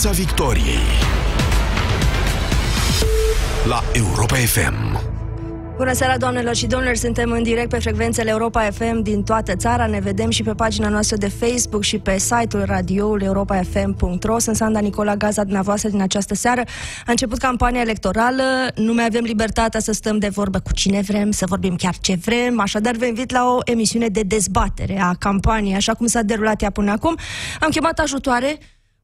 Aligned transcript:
Piața 0.00 0.16
Victoriei 0.16 0.86
la 3.68 3.82
Europa 3.92 4.34
FM. 4.34 5.00
Bună 5.76 5.92
seara, 5.92 6.16
doamnelor 6.16 6.54
și 6.54 6.66
domnilor! 6.66 6.94
Suntem 6.94 7.30
în 7.30 7.42
direct 7.42 7.68
pe 7.68 7.78
frecvențele 7.78 8.30
Europa 8.30 8.68
FM 8.70 9.02
din 9.02 9.22
toată 9.22 9.56
țara. 9.56 9.86
Ne 9.86 10.00
vedem 10.00 10.30
și 10.30 10.42
pe 10.42 10.52
pagina 10.52 10.88
noastră 10.88 11.16
de 11.16 11.28
Facebook 11.28 11.82
și 11.82 11.98
pe 11.98 12.18
site-ul 12.18 12.64
radioului 12.64 13.26
europafm.ro. 13.26 14.38
Sunt 14.38 14.56
Sanda 14.56 14.78
Nicola 14.78 15.16
Gaza, 15.16 15.42
dumneavoastră, 15.42 15.88
din 15.88 16.00
această 16.02 16.34
seară. 16.34 16.60
A 17.06 17.10
început 17.10 17.38
campania 17.38 17.80
electorală, 17.80 18.42
nu 18.74 18.94
mai 18.94 19.04
avem 19.04 19.24
libertatea 19.24 19.80
să 19.80 19.92
stăm 19.92 20.18
de 20.18 20.28
vorbă 20.28 20.60
cu 20.60 20.72
cine 20.72 21.00
vrem, 21.00 21.30
să 21.30 21.44
vorbim 21.48 21.76
chiar 21.76 21.96
ce 22.00 22.18
vrem, 22.24 22.60
așadar 22.60 22.94
vă 22.94 23.04
invit 23.04 23.30
la 23.30 23.44
o 23.44 23.58
emisiune 23.64 24.08
de 24.08 24.22
dezbatere 24.22 25.00
a 25.00 25.14
campaniei, 25.18 25.74
așa 25.74 25.94
cum 25.94 26.06
s-a 26.06 26.22
derulat 26.22 26.62
ea 26.62 26.70
până 26.70 26.90
acum. 26.90 27.16
Am 27.60 27.70
chemat 27.70 27.98
ajutoare 27.98 28.58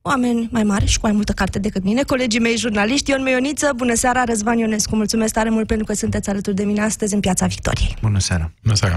oameni 0.06 0.48
mai 0.50 0.62
mari 0.62 0.86
și 0.86 0.98
cu 0.98 1.06
mai 1.06 1.14
multă 1.14 1.32
carte 1.32 1.58
decât 1.58 1.84
mine, 1.84 2.02
colegii 2.02 2.40
mei 2.40 2.56
jurnaliști, 2.56 3.10
Ion 3.10 3.22
Meioniță, 3.22 3.72
bună 3.76 3.94
seara, 3.94 4.24
Răzvan 4.24 4.58
Ionescu, 4.58 4.96
mulțumesc 4.96 5.32
tare 5.32 5.50
mult 5.50 5.66
pentru 5.66 5.84
că 5.86 5.92
sunteți 5.92 6.28
alături 6.28 6.56
de 6.56 6.64
mine 6.64 6.80
astăzi 6.80 7.14
în 7.14 7.20
Piața 7.20 7.46
Victoriei. 7.46 7.96
Bună 8.00 8.18
seara! 8.18 8.50
Bună 8.62 8.74
seara! 8.74 8.94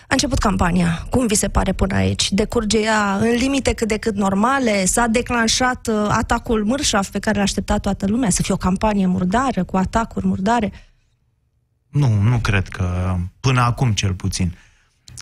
A 0.00 0.06
început 0.08 0.38
campania. 0.38 1.06
Cum 1.10 1.26
vi 1.26 1.34
se 1.34 1.48
pare 1.48 1.72
până 1.72 1.94
aici? 1.94 2.32
Decurge 2.32 2.78
ea 2.78 3.16
în 3.20 3.30
limite 3.30 3.72
cât 3.72 3.88
de 3.88 3.96
cât 3.96 4.14
normale? 4.14 4.84
S-a 4.84 5.06
declanșat 5.06 5.86
uh, 5.86 6.06
atacul 6.08 6.64
mârșaf 6.64 7.08
pe 7.08 7.18
care 7.18 7.36
l-a 7.36 7.42
așteptat 7.42 7.80
toată 7.80 8.06
lumea? 8.06 8.30
Să 8.30 8.42
fie 8.42 8.54
o 8.54 8.56
campanie 8.56 9.06
murdară, 9.06 9.64
cu 9.64 9.76
atacuri 9.76 10.26
murdare? 10.26 10.72
Nu, 11.88 12.20
nu 12.22 12.38
cred 12.38 12.68
că, 12.68 13.16
până 13.40 13.60
acum 13.60 13.92
cel 13.92 14.12
puțin, 14.12 14.56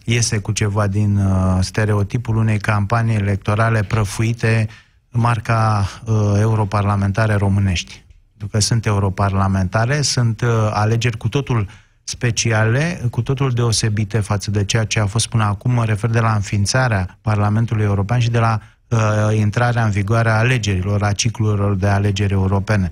iese 0.05 0.38
cu 0.38 0.52
ceva 0.52 0.87
din 0.87 1.16
uh, 1.16 1.59
stereotipul 1.61 2.37
unei 2.37 2.59
campanii 2.59 3.16
electorale 3.16 3.83
prăfuite 3.83 4.69
marca 5.16 5.88
uh, 6.05 6.15
europarlamentare 6.41 7.34
românești. 7.34 8.04
Pentru 8.30 8.49
că 8.49 8.60
sunt 8.60 8.87
europarlamentare, 8.87 10.01
sunt 10.02 10.41
uh, 10.41 10.49
alegeri 10.73 11.16
cu 11.16 11.29
totul 11.29 11.68
speciale, 12.09 13.01
cu 13.10 13.23
totul 13.23 13.51
deosebite 13.51 14.21
față 14.21 14.51
de 14.51 14.65
ceea 14.65 14.85
ce 14.85 15.01
a 15.01 15.07
fost 15.07 15.26
până 15.29 15.45
acum. 15.45 15.71
Mă 15.71 15.85
refer 15.85 16.10
de 16.10 16.21
la 16.21 16.35
înființarea 16.35 17.18
Parlamentului 17.21 17.85
European 17.85 18.21
și 18.21 18.30
de 18.30 18.38
la 18.38 18.60
uh, 18.88 18.99
intrarea 19.37 19.85
în 19.85 19.91
vigoare 19.91 20.30
a 20.30 20.38
alegerilor, 20.38 21.02
a 21.02 21.13
ciclurilor 21.13 21.74
de 21.74 21.87
alegeri 21.87 22.32
europene. 22.32 22.91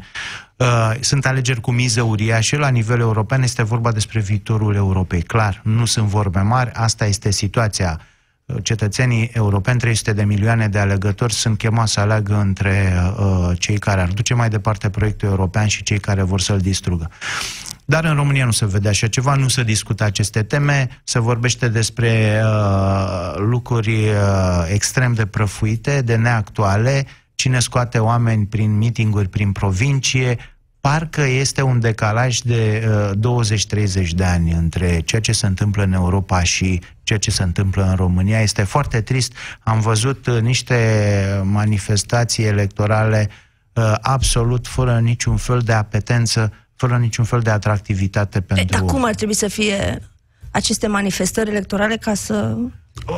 Uh, 0.56 0.92
sunt 1.00 1.26
alegeri 1.26 1.60
cu 1.60 1.70
miză 1.70 2.02
uriașă 2.02 2.56
la 2.56 2.68
nivel 2.68 3.00
european, 3.00 3.42
este 3.42 3.62
vorba 3.62 3.92
despre 3.92 4.20
viitorul 4.20 4.74
Europei. 4.74 5.22
Clar, 5.22 5.60
nu 5.64 5.84
sunt 5.84 6.06
vorbe 6.06 6.40
mari, 6.40 6.70
asta 6.72 7.06
este 7.06 7.30
situația 7.30 8.00
cetățenii 8.62 9.30
europeni, 9.32 9.78
300 9.78 10.12
de 10.12 10.24
milioane 10.24 10.68
de 10.68 10.78
alegători, 10.78 11.32
sunt 11.32 11.58
chemați 11.58 11.92
să 11.92 12.00
aleagă 12.00 12.34
între 12.34 12.92
uh, 13.18 13.50
cei 13.58 13.78
care 13.78 14.00
ar 14.00 14.08
duce 14.08 14.34
mai 14.34 14.48
departe 14.48 14.90
proiectul 14.90 15.28
european 15.28 15.66
și 15.66 15.82
cei 15.82 15.98
care 15.98 16.22
vor 16.22 16.40
să-l 16.40 16.58
distrugă. 16.58 17.10
Dar 17.84 18.04
în 18.04 18.14
România 18.14 18.44
nu 18.44 18.50
se 18.50 18.66
vede 18.66 18.88
așa 18.88 19.06
ceva, 19.06 19.34
nu 19.34 19.48
se 19.48 19.62
discută 19.62 20.04
aceste 20.04 20.42
teme, 20.42 20.88
se 21.04 21.18
vorbește 21.18 21.68
despre 21.68 22.42
uh, 22.44 23.34
lucruri 23.36 24.08
uh, 24.08 24.66
extrem 24.68 25.12
de 25.12 25.26
prăfuite, 25.26 26.02
de 26.02 26.16
neactuale, 26.16 27.06
cine 27.34 27.58
scoate 27.58 27.98
oameni 27.98 28.46
prin 28.46 28.76
mitinguri, 28.76 29.28
prin 29.28 29.52
provincie, 29.52 30.38
parcă 30.88 31.22
este 31.22 31.62
un 31.62 31.80
decalaj 31.80 32.38
de 32.38 32.88
uh, 33.16 33.44
20-30 34.04 34.08
de 34.10 34.24
ani 34.24 34.52
între 34.52 35.00
ceea 35.00 35.20
ce 35.20 35.32
se 35.32 35.46
întâmplă 35.46 35.82
în 35.82 35.92
Europa 35.92 36.42
și 36.42 36.80
ceea 37.02 37.18
ce 37.18 37.30
se 37.30 37.42
întâmplă 37.42 37.84
în 37.84 37.94
România. 37.94 38.40
Este 38.40 38.62
foarte 38.62 39.00
trist. 39.00 39.32
Am 39.60 39.80
văzut 39.80 40.26
uh, 40.26 40.40
niște 40.40 41.40
manifestații 41.44 42.44
electorale 42.44 43.30
uh, 43.72 43.94
absolut 44.00 44.66
fără 44.66 44.98
niciun 44.98 45.36
fel 45.36 45.60
de 45.60 45.72
apetență, 45.72 46.52
fără 46.76 46.96
niciun 46.96 47.24
fel 47.24 47.40
de 47.40 47.50
atractivitate 47.50 48.40
pentru... 48.40 48.66
Dar 48.78 48.80
cum 48.80 49.04
ar 49.04 49.14
trebui 49.14 49.34
să 49.34 49.48
fie 49.48 50.02
aceste 50.50 50.86
manifestări 50.86 51.50
electorale 51.50 51.96
ca 51.96 52.14
să 52.14 52.56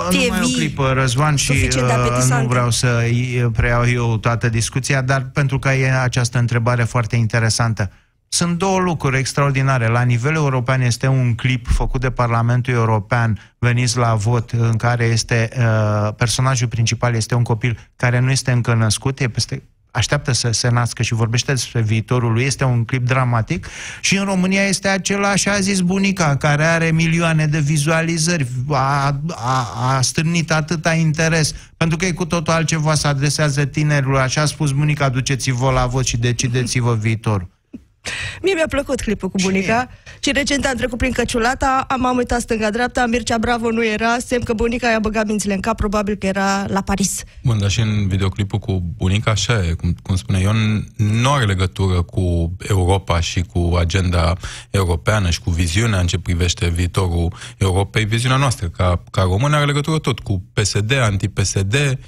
fie 0.09 0.26
Numai 0.26 0.42
o 0.42 0.47
clipă, 0.47 0.92
Răzvan, 0.92 1.37
și 1.37 1.69
uh, 1.76 2.41
nu 2.41 2.47
vreau 2.47 2.70
să 2.70 3.10
preiau 3.53 3.88
eu 3.88 4.16
toată 4.16 4.48
discuția, 4.48 5.03
dar 5.03 5.31
pentru 5.32 5.59
că 5.59 5.69
e 5.69 6.00
această 6.00 6.38
întrebare 6.38 6.84
foarte 6.84 7.16
interesantă. 7.16 7.91
Sunt 8.28 8.59
două 8.59 8.78
lucruri 8.78 9.19
extraordinare. 9.19 9.86
La 9.86 10.03
nivel 10.03 10.34
european 10.34 10.81
este 10.81 11.06
un 11.06 11.34
clip 11.34 11.66
făcut 11.66 12.00
de 12.00 12.10
Parlamentul 12.10 12.75
European, 12.75 13.54
veniți 13.59 13.97
la 13.97 14.15
vot, 14.15 14.50
în 14.50 14.76
care 14.76 15.04
este 15.04 15.48
uh, 15.59 16.15
personajul 16.16 16.69
principal 16.69 17.15
este 17.15 17.34
un 17.34 17.42
copil 17.42 17.91
care 17.97 18.19
nu 18.19 18.31
este 18.31 18.50
încă 18.50 18.75
născut, 18.75 19.20
e 19.20 19.28
peste 19.28 19.62
așteaptă 19.97 20.33
să 20.33 20.51
se 20.51 20.69
nască 20.69 21.03
și 21.03 21.15
vorbește 21.15 21.53
despre 21.53 21.81
viitorul 21.81 22.33
lui, 22.33 22.45
este 22.45 22.65
un 22.65 22.84
clip 22.84 23.07
dramatic 23.07 23.67
și 24.01 24.17
în 24.17 24.25
România 24.25 24.62
este 24.62 24.89
același, 24.89 25.49
a 25.49 25.61
zis 25.61 25.81
bunica, 25.81 26.37
care 26.37 26.65
are 26.65 26.91
milioane 26.91 27.47
de 27.47 27.59
vizualizări, 27.59 28.47
a, 28.69 29.21
a, 29.29 29.97
a 29.97 30.01
stârnit 30.01 30.53
atâta 30.53 30.95
interes, 30.95 31.55
pentru 31.77 31.97
că 31.97 32.07
e 32.07 32.12
cu 32.12 32.25
totul 32.25 32.53
altceva 32.53 32.95
să 32.95 33.07
adresează 33.07 33.65
tinerilor, 33.65 34.21
așa 34.21 34.41
a 34.41 34.47
spus 34.47 34.71
bunica, 34.73 35.09
duceți-vă 35.09 35.71
la 35.71 35.87
vot 35.87 36.07
și 36.07 36.17
decideți-vă 36.17 36.95
viitorul. 36.95 37.56
Mie 38.43 38.55
mi-a 38.55 38.67
plăcut 38.69 39.00
clipul 39.00 39.28
cu 39.28 39.39
bunica 39.43 39.89
și 40.19 40.33
recent 40.33 40.67
am 40.67 40.77
trecut 40.77 40.99
prin 40.99 41.12
Căciulata, 41.12 41.84
am, 41.89 42.06
am 42.06 42.17
uitat 42.17 42.41
stânga-dreapta, 42.41 43.06
Mircea 43.06 43.39
Bravo 43.39 43.71
nu 43.71 43.84
era, 43.84 44.17
semn 44.27 44.43
că 44.43 44.53
bunica 44.53 44.89
i-a 44.89 44.99
băgat 44.99 45.27
mințile 45.27 45.55
în 45.55 45.61
cap, 45.61 45.77
probabil 45.77 46.15
că 46.15 46.27
era 46.27 46.65
la 46.66 46.83
Paris. 46.83 47.22
Bun, 47.43 47.59
dar 47.59 47.71
și 47.71 47.81
în 47.81 48.09
videoclipul 48.09 48.59
cu 48.59 48.83
bunica, 48.97 49.31
așa 49.31 49.53
e, 49.53 49.72
cum, 49.72 49.95
cum 50.03 50.16
spune 50.16 50.41
Ion, 50.41 50.87
nu 50.97 51.33
are 51.33 51.45
legătură 51.45 52.03
cu 52.03 52.56
Europa 52.69 53.21
și 53.21 53.41
cu 53.41 53.77
agenda 53.78 54.33
europeană 54.71 55.31
și 55.31 55.41
cu 55.41 55.50
viziunea 55.50 56.00
în 56.00 56.06
ce 56.06 56.19
privește 56.19 56.69
viitorul 56.69 57.33
Europei. 57.59 58.05
Viziunea 58.05 58.37
noastră, 58.39 58.69
ca, 58.69 59.03
ca 59.11 59.22
român, 59.22 59.53
are 59.53 59.65
legătură 59.65 59.99
tot 59.99 60.19
cu 60.19 60.43
PSD, 60.53 60.93
anti-PSD, 60.93 61.99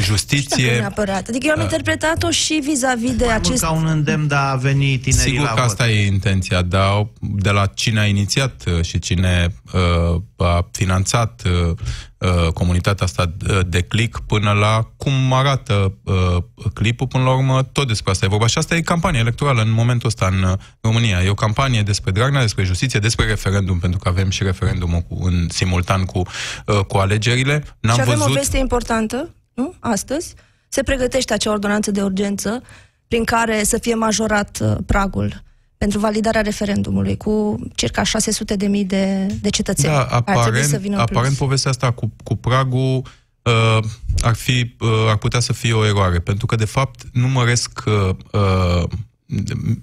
justiție. 0.00 0.72
Nu 0.72 0.78
neapărat. 0.78 1.28
Adică 1.28 1.46
eu 1.46 1.52
am 1.52 1.58
uh, 1.58 1.64
interpretat-o 1.64 2.30
și 2.30 2.60
vis-a-vis 2.64 3.16
de 3.16 3.26
acest... 3.26 3.62
ca 3.62 3.70
un 3.70 3.86
îndemn 3.86 4.26
de 4.26 4.34
a 4.34 4.54
veni 4.54 4.98
tinerii 4.98 5.38
Sigur 5.44 5.58
că 5.58 5.64
asta 5.64 5.88
e 5.88 6.06
intenția, 6.06 6.62
dar 6.62 7.08
de 7.20 7.50
la 7.50 7.66
cine 7.66 8.00
a 8.00 8.06
inițiat 8.06 8.64
uh, 8.66 8.84
și 8.84 8.98
cine 8.98 9.54
uh, 9.72 10.20
a 10.36 10.68
finanțat 10.72 11.42
uh, 11.46 11.76
uh, 12.18 12.52
comunitatea 12.52 13.04
asta 13.04 13.32
uh, 13.48 13.60
de 13.66 13.82
click 13.82 14.20
până 14.20 14.52
la 14.52 14.90
cum 14.96 15.32
arată 15.32 15.94
uh, 16.04 16.36
clipul, 16.72 17.06
până 17.06 17.24
la 17.24 17.34
urmă 17.34 17.62
tot 17.62 17.86
despre 17.86 18.10
asta 18.10 18.24
e 18.24 18.28
vorba. 18.28 18.46
Și 18.46 18.58
asta 18.58 18.74
e 18.74 18.80
campania 18.80 19.20
electorală 19.20 19.62
în 19.62 19.70
momentul 19.70 20.08
ăsta 20.08 20.26
în 20.26 20.42
uh, 20.42 20.52
România. 20.80 21.22
E 21.22 21.28
o 21.28 21.34
campanie 21.34 21.82
despre 21.82 22.10
Dragnea, 22.10 22.40
despre 22.40 22.64
justiție, 22.64 23.00
despre 23.00 23.26
referendum, 23.26 23.78
pentru 23.78 23.98
că 23.98 24.08
avem 24.08 24.30
și 24.30 24.42
referendumul 24.42 25.00
cu, 25.00 25.24
în 25.24 25.48
simultan 25.48 26.04
cu, 26.04 26.18
uh, 26.66 26.78
cu 26.78 26.96
alegerile. 26.96 27.64
N-am 27.80 27.94
și 27.94 28.00
avem 28.00 28.18
văzut... 28.18 28.30
o 28.30 28.34
veste 28.34 28.58
importantă, 28.58 29.34
nu? 29.54 29.74
Astăzi. 29.80 30.34
Se 30.68 30.82
pregătește 30.82 31.32
acea 31.32 31.50
ordonanță 31.50 31.90
de 31.90 32.02
urgență 32.02 32.62
prin 33.08 33.24
care 33.24 33.64
să 33.64 33.78
fie 33.78 33.94
majorat 33.94 34.58
uh, 34.62 34.76
pragul 34.86 35.42
pentru 35.76 35.98
validarea 35.98 36.40
referendumului 36.40 37.16
cu 37.16 37.58
circa 37.74 38.02
600 38.02 38.56
de 38.56 38.66
mii 38.66 38.84
de, 38.84 39.26
de 39.40 39.48
cetățeni. 39.48 39.92
Da, 39.92 40.02
aparent, 40.02 40.64
să 40.64 40.76
vină 40.76 40.98
aparent 40.98 41.36
povestea 41.36 41.70
asta 41.70 41.90
cu, 41.90 42.12
cu 42.22 42.36
pragul 42.36 43.02
uh, 43.42 43.78
ar, 44.20 44.34
fi, 44.34 44.74
uh, 44.80 44.88
ar 45.08 45.16
putea 45.16 45.40
să 45.40 45.52
fie 45.52 45.72
o 45.72 45.84
eroare, 45.84 46.18
pentru 46.18 46.46
că 46.46 46.56
de 46.56 46.64
fapt 46.64 47.02
număresc 47.12 47.82
uh, 47.86 48.08
uh 48.30 48.84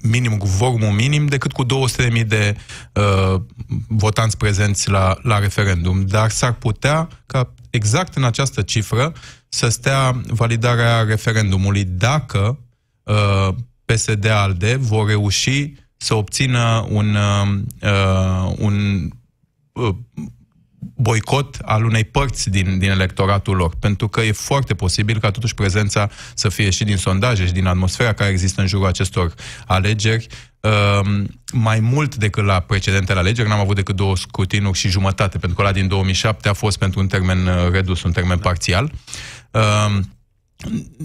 minim, 0.02 0.38
cu 0.38 0.48
vormul 0.48 0.90
minim, 0.90 1.26
decât 1.26 1.52
cu 1.52 1.66
200.000 1.66 2.28
de 2.28 2.56
uh, 2.94 3.42
votanți 3.88 4.38
prezenți 4.38 4.90
la, 4.90 5.18
la 5.22 5.40
referendum. 5.40 6.06
Dar 6.06 6.30
s-ar 6.30 6.54
putea 6.54 7.08
ca 7.26 7.54
exact 7.70 8.16
în 8.16 8.24
această 8.24 8.62
cifră 8.62 9.14
să 9.50 9.70
stea 9.70 10.22
validarea 10.28 11.02
referendumului 11.02 11.84
dacă 11.84 12.40
uh, 12.40 12.71
PSD-ALDE 13.86 14.76
vor 14.76 15.08
reuși 15.08 15.74
să 15.98 16.14
obțină 16.14 16.86
un, 16.90 17.16
uh, 17.16 17.60
uh, 17.82 18.54
un 18.58 19.08
uh, 19.72 19.96
boicot 20.96 21.58
al 21.66 21.86
unei 21.86 22.04
părți 22.04 22.50
din, 22.50 22.80
din 22.80 22.90
electoratul 22.90 23.56
lor. 23.56 23.76
Pentru 23.80 24.08
că 24.08 24.22
e 24.22 24.32
foarte 24.32 24.74
posibil 24.74 25.20
ca 25.20 25.32
totuși 25.32 25.54
prezența 25.54 26.10
să 26.34 26.50
fie 26.50 26.70
și 26.70 26.84
din 26.84 26.98
sondaje 26.98 27.46
și 27.46 27.52
din 27.52 27.66
atmosfera 27.66 28.14
care 28.14 28.30
există 28.30 28.62
în 28.62 28.68
jurul 28.68 28.86
acestor 28.86 29.34
alegeri 29.66 30.28
uh, 30.60 31.24
mai 31.54 31.80
mult 31.80 32.16
decât 32.16 32.44
la 32.44 32.60
precedentele 32.60 33.20
alegeri. 33.20 33.50
N-am 33.50 33.60
avut 33.60 33.76
decât 33.76 33.96
două 33.96 34.18
scrutinuri 34.18 34.78
și 34.78 34.90
jumătate, 34.90 35.38
pentru 35.38 35.58
că 35.58 35.64
la 35.64 35.72
din 35.72 35.88
2007 35.88 36.50
a 36.50 36.54
fost 36.54 36.78
pentru 36.78 37.00
un 37.00 37.08
termen 37.08 37.48
uh, 37.48 37.72
redus, 37.72 38.04
un 38.04 38.12
termen 38.12 38.38
parțial. 38.38 38.92
Uh, 39.52 40.00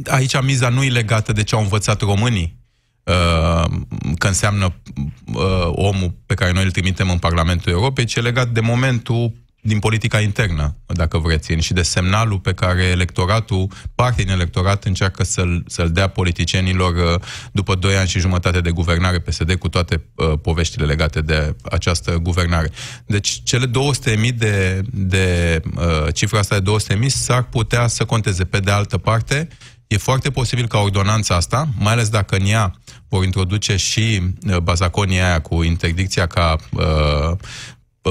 aici 0.04 0.42
miza 0.42 0.68
nu 0.68 0.82
e 0.82 0.88
legată 0.88 1.32
de 1.32 1.42
ce 1.42 1.54
au 1.54 1.60
învățat 1.60 2.00
românii 2.00 2.64
Uh, 3.06 3.64
că 4.18 4.26
înseamnă 4.26 4.74
uh, 5.34 5.68
omul 5.70 6.14
pe 6.26 6.34
care 6.34 6.52
noi 6.52 6.64
îl 6.64 6.70
trimitem 6.70 7.10
în 7.10 7.18
Parlamentul 7.18 7.72
Europei, 7.72 8.04
ci 8.04 8.14
e 8.14 8.20
legat 8.20 8.48
de 8.48 8.60
momentul 8.60 9.32
din 9.66 9.78
politica 9.78 10.20
internă, 10.20 10.76
dacă 10.86 11.18
vreți, 11.18 11.52
și 11.52 11.72
de 11.72 11.82
semnalul 11.82 12.38
pe 12.38 12.52
care 12.52 12.82
electoratul, 12.82 13.70
partea 13.94 14.24
din 14.24 14.32
electorat 14.32 14.84
încearcă 14.84 15.24
să-l, 15.24 15.64
să-l 15.66 15.90
dea 15.90 16.08
politicienilor 16.08 16.94
uh, 16.94 17.20
după 17.52 17.74
doi 17.74 17.96
ani 17.96 18.08
și 18.08 18.18
jumătate 18.18 18.60
de 18.60 18.70
guvernare 18.70 19.18
PSD 19.18 19.54
cu 19.54 19.68
toate 19.68 20.04
uh, 20.14 20.32
poveștile 20.42 20.84
legate 20.84 21.20
de 21.20 21.56
această 21.70 22.18
guvernare. 22.22 22.70
Deci 23.06 23.40
cele 23.44 23.66
200.000 23.66 24.34
de, 24.34 24.82
de 24.90 25.60
uh, 25.76 26.14
cifra 26.14 26.38
asta 26.38 26.60
de 26.60 26.70
200.000 26.96 27.06
s-ar 27.06 27.42
putea 27.42 27.86
să 27.86 28.04
conteze. 28.04 28.44
Pe 28.44 28.58
de 28.58 28.70
altă 28.70 28.98
parte, 28.98 29.48
e 29.86 29.96
foarte 29.96 30.30
posibil 30.30 30.66
ca 30.66 30.78
ordonanța 30.78 31.34
asta, 31.34 31.68
mai 31.78 31.92
ales 31.92 32.08
dacă 32.08 32.36
în 32.36 32.46
ea 32.46 32.74
vor 33.08 33.24
introduce 33.24 33.76
și 33.76 34.22
uh, 34.22 34.56
bazaconia 34.56 35.26
aia 35.26 35.40
cu 35.40 35.62
interdicția 35.62 36.26
ca 36.26 36.56
uh, 36.72 37.36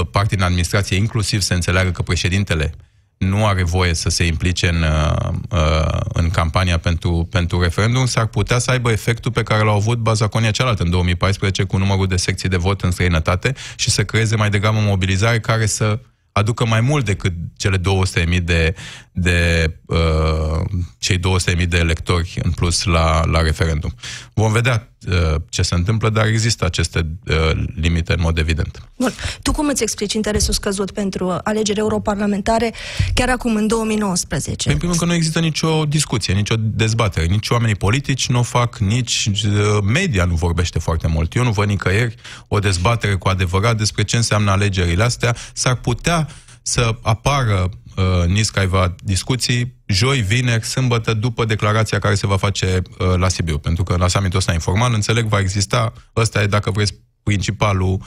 parte 0.04 0.34
din 0.34 0.44
administrație, 0.44 0.96
inclusiv 0.96 1.40
să 1.40 1.54
înțeleagă 1.54 1.90
că 1.90 2.02
președintele 2.02 2.74
nu 3.16 3.46
are 3.46 3.62
voie 3.62 3.94
să 3.94 4.08
se 4.08 4.24
implice 4.24 4.68
în, 4.68 4.82
uh, 4.82 5.32
uh, 5.50 6.00
în 6.12 6.30
campania 6.30 6.78
pentru, 6.78 7.28
pentru 7.30 7.60
referendum, 7.60 8.06
s-ar 8.06 8.26
putea 8.26 8.58
să 8.58 8.70
aibă 8.70 8.90
efectul 8.90 9.32
pe 9.32 9.42
care 9.42 9.64
l-au 9.64 9.76
avut 9.76 9.98
bazaconia 9.98 10.50
cealaltă 10.50 10.82
în 10.82 10.90
2014 10.90 11.62
cu 11.64 11.76
numărul 11.76 12.06
de 12.06 12.16
secții 12.16 12.48
de 12.48 12.56
vot 12.56 12.80
în 12.82 12.90
străinătate 12.90 13.54
și 13.76 13.90
să 13.90 14.04
creeze 14.04 14.36
mai 14.36 14.50
degrabă 14.50 14.78
o 14.78 14.80
mobilizare 14.80 15.40
care 15.40 15.66
să 15.66 15.98
aducă 16.36 16.66
mai 16.66 16.80
mult 16.80 17.04
decât 17.04 17.32
cele 17.56 17.78
200.000 17.78 18.42
de, 18.42 18.74
de 19.12 19.70
uh, 19.86 20.64
cei 20.98 21.18
200.000 21.18 21.68
de 21.68 21.76
electori 21.76 22.38
în 22.42 22.50
plus 22.50 22.84
la, 22.84 23.24
la 23.24 23.40
referendum. 23.40 23.94
Vom 24.34 24.52
vedea 24.52 24.92
uh, 25.08 25.34
ce 25.48 25.62
se 25.62 25.74
întâmplă, 25.74 26.10
dar 26.10 26.26
există 26.26 26.64
aceste 26.64 27.06
uh, 27.26 27.50
limite 27.74 28.12
în 28.12 28.18
mod 28.20 28.38
evident. 28.38 28.88
Bun. 28.96 29.12
Tu 29.42 29.52
cum 29.52 29.68
îți 29.68 29.82
explici 29.82 30.12
interesul 30.12 30.54
scăzut 30.54 30.90
pentru 30.90 31.38
alegeri 31.44 31.78
europarlamentare 31.78 32.74
chiar 33.14 33.28
acum, 33.28 33.56
în 33.56 33.66
2019? 33.66 34.70
În 34.70 34.76
primul 34.76 34.94
rând 34.94 35.08
că 35.08 35.12
nu 35.12 35.18
există 35.18 35.40
nicio 35.40 35.84
discuție, 35.84 36.34
nicio 36.34 36.54
dezbatere. 36.58 37.26
Nici 37.26 37.48
oamenii 37.48 37.74
politici 37.74 38.28
nu 38.28 38.38
o 38.38 38.42
fac, 38.42 38.78
nici 38.78 39.30
uh, 39.44 39.50
media 39.82 40.24
nu 40.24 40.34
vorbește 40.34 40.78
foarte 40.78 41.06
mult. 41.06 41.34
Eu 41.34 41.44
nu 41.44 41.52
văd 41.52 41.68
nicăieri 41.68 42.14
o 42.48 42.58
dezbatere 42.58 43.14
cu 43.14 43.28
adevărat 43.28 43.76
despre 43.76 44.04
ce 44.04 44.16
înseamnă 44.16 44.50
alegerile 44.50 45.02
astea. 45.02 45.36
S-ar 45.52 45.74
putea 45.74 46.25
să 46.66 46.96
apară 47.02 47.68
uh, 47.96 48.26
Niscaiva 48.26 48.94
discuții 49.02 49.82
joi, 49.86 50.20
vineri, 50.20 50.64
sâmbătă, 50.64 51.14
după 51.14 51.44
declarația 51.44 51.98
care 51.98 52.14
se 52.14 52.26
va 52.26 52.36
face 52.36 52.82
uh, 52.98 53.14
la 53.16 53.28
Sibiu. 53.28 53.58
Pentru 53.58 53.82
că 53.82 53.96
la 53.96 54.08
summitul 54.08 54.38
ăsta 54.38 54.52
informal, 54.52 54.94
înțeleg, 54.94 55.26
va 55.26 55.38
exista, 55.38 55.92
ăsta 56.16 56.42
e, 56.42 56.46
dacă 56.46 56.70
vreți, 56.70 56.94
principalul 57.26 57.98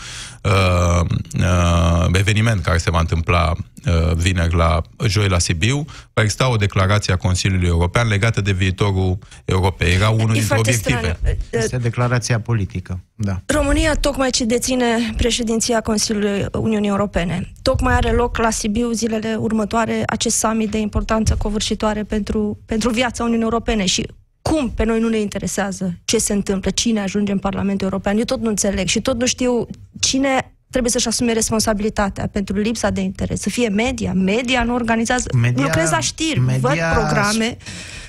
uh, 0.43 1.05
uh, 1.39 2.05
eveniment 2.13 2.61
care 2.61 2.77
se 2.77 2.91
va 2.91 2.99
întâmpla 2.99 3.51
uh, 3.51 4.15
vineri 4.15 4.55
la 4.55 4.81
joi 5.07 5.27
la 5.27 5.39
Sibiu, 5.39 5.85
va 6.13 6.21
exista 6.21 6.49
o 6.51 6.55
declarație 6.55 7.13
a 7.13 7.17
Consiliului 7.17 7.67
European 7.67 8.07
legată 8.07 8.41
de 8.41 8.51
viitorul 8.51 9.17
Europei. 9.45 9.93
Era 9.93 10.09
unul 10.09 10.33
dintre 10.33 10.57
obiective. 10.57 11.17
Straniu. 11.19 11.37
Este 11.51 11.77
declarația 11.77 12.39
politică, 12.39 12.99
da. 13.15 13.41
România 13.45 13.93
tocmai 13.95 14.29
ce 14.29 14.45
deține 14.45 15.13
președinția 15.17 15.81
Consiliului 15.81 16.45
Uniunii 16.51 16.89
Europene. 16.89 17.51
Tocmai 17.61 17.93
are 17.93 18.11
loc 18.11 18.37
la 18.37 18.49
Sibiu 18.49 18.91
zilele 18.91 19.35
următoare 19.39 20.03
acest 20.05 20.37
summit 20.37 20.71
de 20.71 20.77
importanță 20.77 21.35
covârșitoare 21.35 22.03
pentru, 22.03 22.59
pentru 22.65 22.89
viața 22.89 23.23
Uniunii 23.23 23.43
Europene 23.43 23.85
și 23.85 24.07
cum 24.49 24.71
pe 24.71 24.83
noi 24.83 24.99
nu 24.99 25.09
ne 25.09 25.19
interesează 25.19 25.97
ce 26.05 26.17
se 26.17 26.33
întâmplă, 26.33 26.69
cine 26.69 26.99
ajunge 26.99 27.31
în 27.31 27.37
Parlamentul 27.37 27.87
European. 27.87 28.17
Eu 28.17 28.23
tot 28.23 28.41
nu 28.41 28.49
înțeleg 28.49 28.87
și 28.87 29.01
tot 29.01 29.19
nu 29.19 29.25
știu 29.25 29.67
cine 29.99 30.53
trebuie 30.69 30.91
să-și 30.91 31.07
asume 31.07 31.33
responsabilitatea 31.33 32.27
pentru 32.27 32.57
lipsa 32.57 32.89
de 32.89 33.01
interes. 33.01 33.41
Să 33.41 33.49
fie 33.49 33.69
media. 33.69 34.13
Media 34.13 34.63
nu 34.63 34.73
organizează... 34.73 35.29
Media, 35.33 35.63
Lucrez 35.63 35.89
la 35.89 35.99
știri, 35.99 36.39
media, 36.39 36.59
văd 36.69 37.01
programe... 37.01 37.57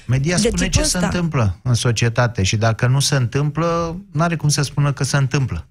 Media 0.07 0.37
spune 0.37 0.69
ce 0.69 0.81
ăsta. 0.81 0.99
se 0.99 1.05
întâmplă 1.05 1.57
în 1.63 1.75
societate 1.75 2.43
și 2.43 2.57
dacă 2.57 2.87
nu 2.87 3.01
se 3.01 3.17
întâmplă, 3.17 3.97
nu 4.13 4.23
are 4.23 4.37
cum 4.37 4.49
să 4.49 4.63
spună 4.63 4.93
că 4.93 5.05
se 5.05 5.17
întâmplă. 5.17 5.67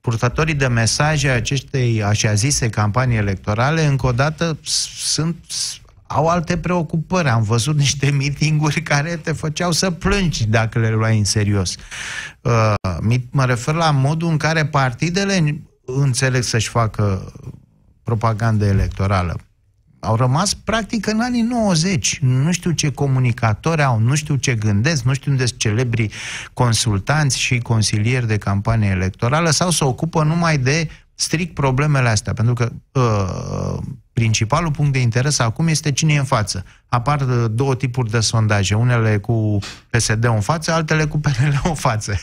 Purtătorii 0.00 0.54
de 0.54 0.66
mesaje 0.66 1.28
acestei 1.28 2.02
așa 2.02 2.34
zise 2.34 2.68
campanii 2.68 3.16
electorale, 3.16 3.84
încă 3.84 4.06
o 4.06 4.12
dată, 4.12 4.58
sunt 4.96 5.36
au 6.08 6.26
alte 6.26 6.58
preocupări. 6.58 7.28
Am 7.28 7.42
văzut 7.42 7.76
niște 7.76 8.10
mitinguri 8.22 8.82
care 8.82 9.16
te 9.16 9.32
făceau 9.32 9.72
să 9.72 9.90
plângi 9.90 10.46
dacă 10.46 10.78
le 10.78 10.90
luai 10.90 11.18
în 11.18 11.24
serios. 11.24 11.74
Uh, 12.40 12.74
mă 13.30 13.44
refer 13.44 13.74
la 13.74 13.90
modul 13.90 14.28
în 14.28 14.36
care 14.36 14.66
partidele 14.66 15.62
înțeleg 15.84 16.42
să-și 16.42 16.68
facă 16.68 17.32
propagandă 18.02 18.64
electorală. 18.64 19.36
Au 20.00 20.16
rămas 20.16 20.54
practic 20.54 21.06
în 21.06 21.20
anii 21.20 21.42
90. 21.42 22.18
Nu 22.20 22.52
știu 22.52 22.70
ce 22.70 22.92
comunicatori 22.92 23.82
au, 23.82 23.98
nu 23.98 24.14
știu 24.14 24.36
ce 24.36 24.54
gândesc, 24.54 25.02
nu 25.02 25.14
știu 25.14 25.30
unde 25.30 25.46
sunt 25.46 25.58
celebri 25.58 26.10
consultanți 26.52 27.38
și 27.38 27.58
consilieri 27.58 28.26
de 28.26 28.38
campanie 28.38 28.88
electorală 28.88 29.50
sau 29.50 29.70
se 29.70 29.84
ocupă 29.84 30.22
numai 30.22 30.58
de 30.58 30.88
strict 31.14 31.54
problemele 31.54 32.08
astea, 32.08 32.32
pentru 32.32 32.54
că 32.54 32.70
uh, 32.92 33.78
principalul 34.18 34.70
punct 34.70 34.92
de 34.92 34.98
interes 34.98 35.38
acum 35.38 35.68
este 35.68 35.92
cine 35.92 36.12
e 36.12 36.18
în 36.18 36.24
față. 36.24 36.64
Apar 36.88 37.20
uh, 37.20 37.44
două 37.50 37.74
tipuri 37.74 38.10
de 38.10 38.20
sondaje, 38.20 38.74
unele 38.74 39.18
cu 39.18 39.58
PSD 39.90 40.24
în 40.24 40.40
față, 40.40 40.72
altele 40.72 41.04
cu 41.04 41.18
PNL 41.18 41.60
în 41.64 41.74
față. 41.74 42.18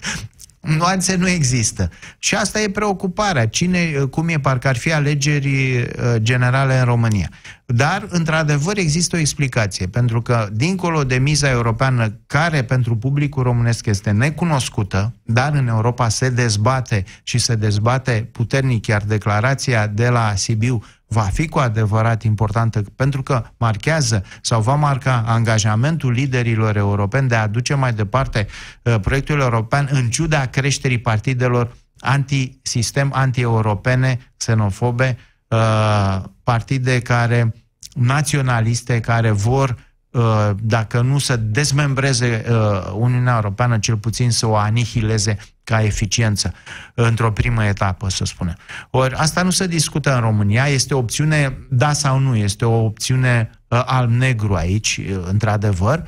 Nuanțe 0.60 1.16
nu 1.16 1.28
există. 1.28 1.90
Și 2.20 2.36
asta 2.36 2.62
e 2.62 2.70
preocuparea. 2.70 3.48
Cine, 3.48 3.94
uh, 4.02 4.08
cum 4.10 4.28
e, 4.28 4.40
parcă 4.40 4.68
ar 4.68 4.78
fi 4.78 4.94
alegeri 4.94 5.76
uh, 5.76 5.86
generale 6.18 6.78
în 6.78 6.86
România. 6.86 7.30
Dar, 7.66 8.06
într-adevăr, 8.10 8.78
există 8.78 9.16
o 9.16 9.20
explicație, 9.20 9.88
pentru 9.88 10.22
că, 10.22 10.48
dincolo 10.52 11.04
de 11.04 11.16
miza 11.16 11.50
europeană, 11.50 12.20
care 12.28 12.64
pentru 12.64 12.96
publicul 12.96 13.44
românesc 13.44 13.86
este 13.86 14.12
necunoscută, 14.12 15.14
dar 15.24 15.54
în 15.54 15.68
Europa 15.68 16.10
se 16.10 16.30
dezbate 16.30 17.04
și 17.24 17.38
se 17.38 17.56
dezbate 17.56 18.30
puternic, 18.32 18.88
iar 18.88 19.02
declarația 19.02 19.88
de 19.88 20.10
la 20.10 20.34
Sibiu 20.36 20.84
va 21.08 21.22
fi 21.22 21.48
cu 21.48 21.60
adevărat 21.60 22.24
importantă 22.24 22.84
pentru 22.96 23.24
că 23.24 23.44
marchează 23.58 24.24
sau 24.42 24.62
va 24.62 24.76
marca 24.76 25.24
angajamentul 25.28 26.12
liderilor 26.12 26.76
europeni 26.76 27.28
de 27.28 27.36
a 27.36 27.48
duce 27.48 27.74
mai 27.74 27.94
departe 27.94 28.48
uh, 28.82 29.00
proiectul 29.02 29.40
european 29.40 29.88
în 29.92 30.10
ciuda 30.10 30.46
creșterii 30.46 31.00
partidelor 31.00 31.76
anti-sistem, 32.00 33.12
anti-europene, 33.14 34.32
xenofobe, 34.38 35.18
uh, 35.48 36.24
partide 36.44 37.00
care 37.00 37.54
naționaliste 37.94 39.00
care 39.00 39.32
vor 39.32 39.94
Uh, 40.16 40.50
dacă 40.62 41.02
nu 41.02 41.18
să 41.18 41.36
dezmembreze 41.36 42.46
uh, 42.50 42.92
Uniunea 42.94 43.36
Europeană, 43.36 43.80
cel 43.80 43.98
puțin 43.98 44.32
să 44.32 44.48
o 44.48 44.56
anihileze 44.56 45.38
ca 45.66 45.84
eficiență 45.84 46.54
într-o 46.94 47.32
primă 47.32 47.66
etapă, 47.66 48.10
să 48.10 48.26
spunem. 48.26 48.56
Ori 48.90 49.14
asta 49.14 49.42
nu 49.42 49.50
se 49.50 49.68
discută 49.68 50.14
în 50.16 50.20
România, 50.20 50.66
este 50.66 50.94
o 50.94 50.98
opțiune 50.98 51.58
da 51.70 51.94
sau 51.94 52.20
nu, 52.20 52.36
este 52.36 52.66
o 52.66 52.84
opțiune 52.84 53.50
uh, 53.68 53.82
alb-negru 53.86 54.54
aici, 54.54 55.02
într-adevăr. 55.24 56.08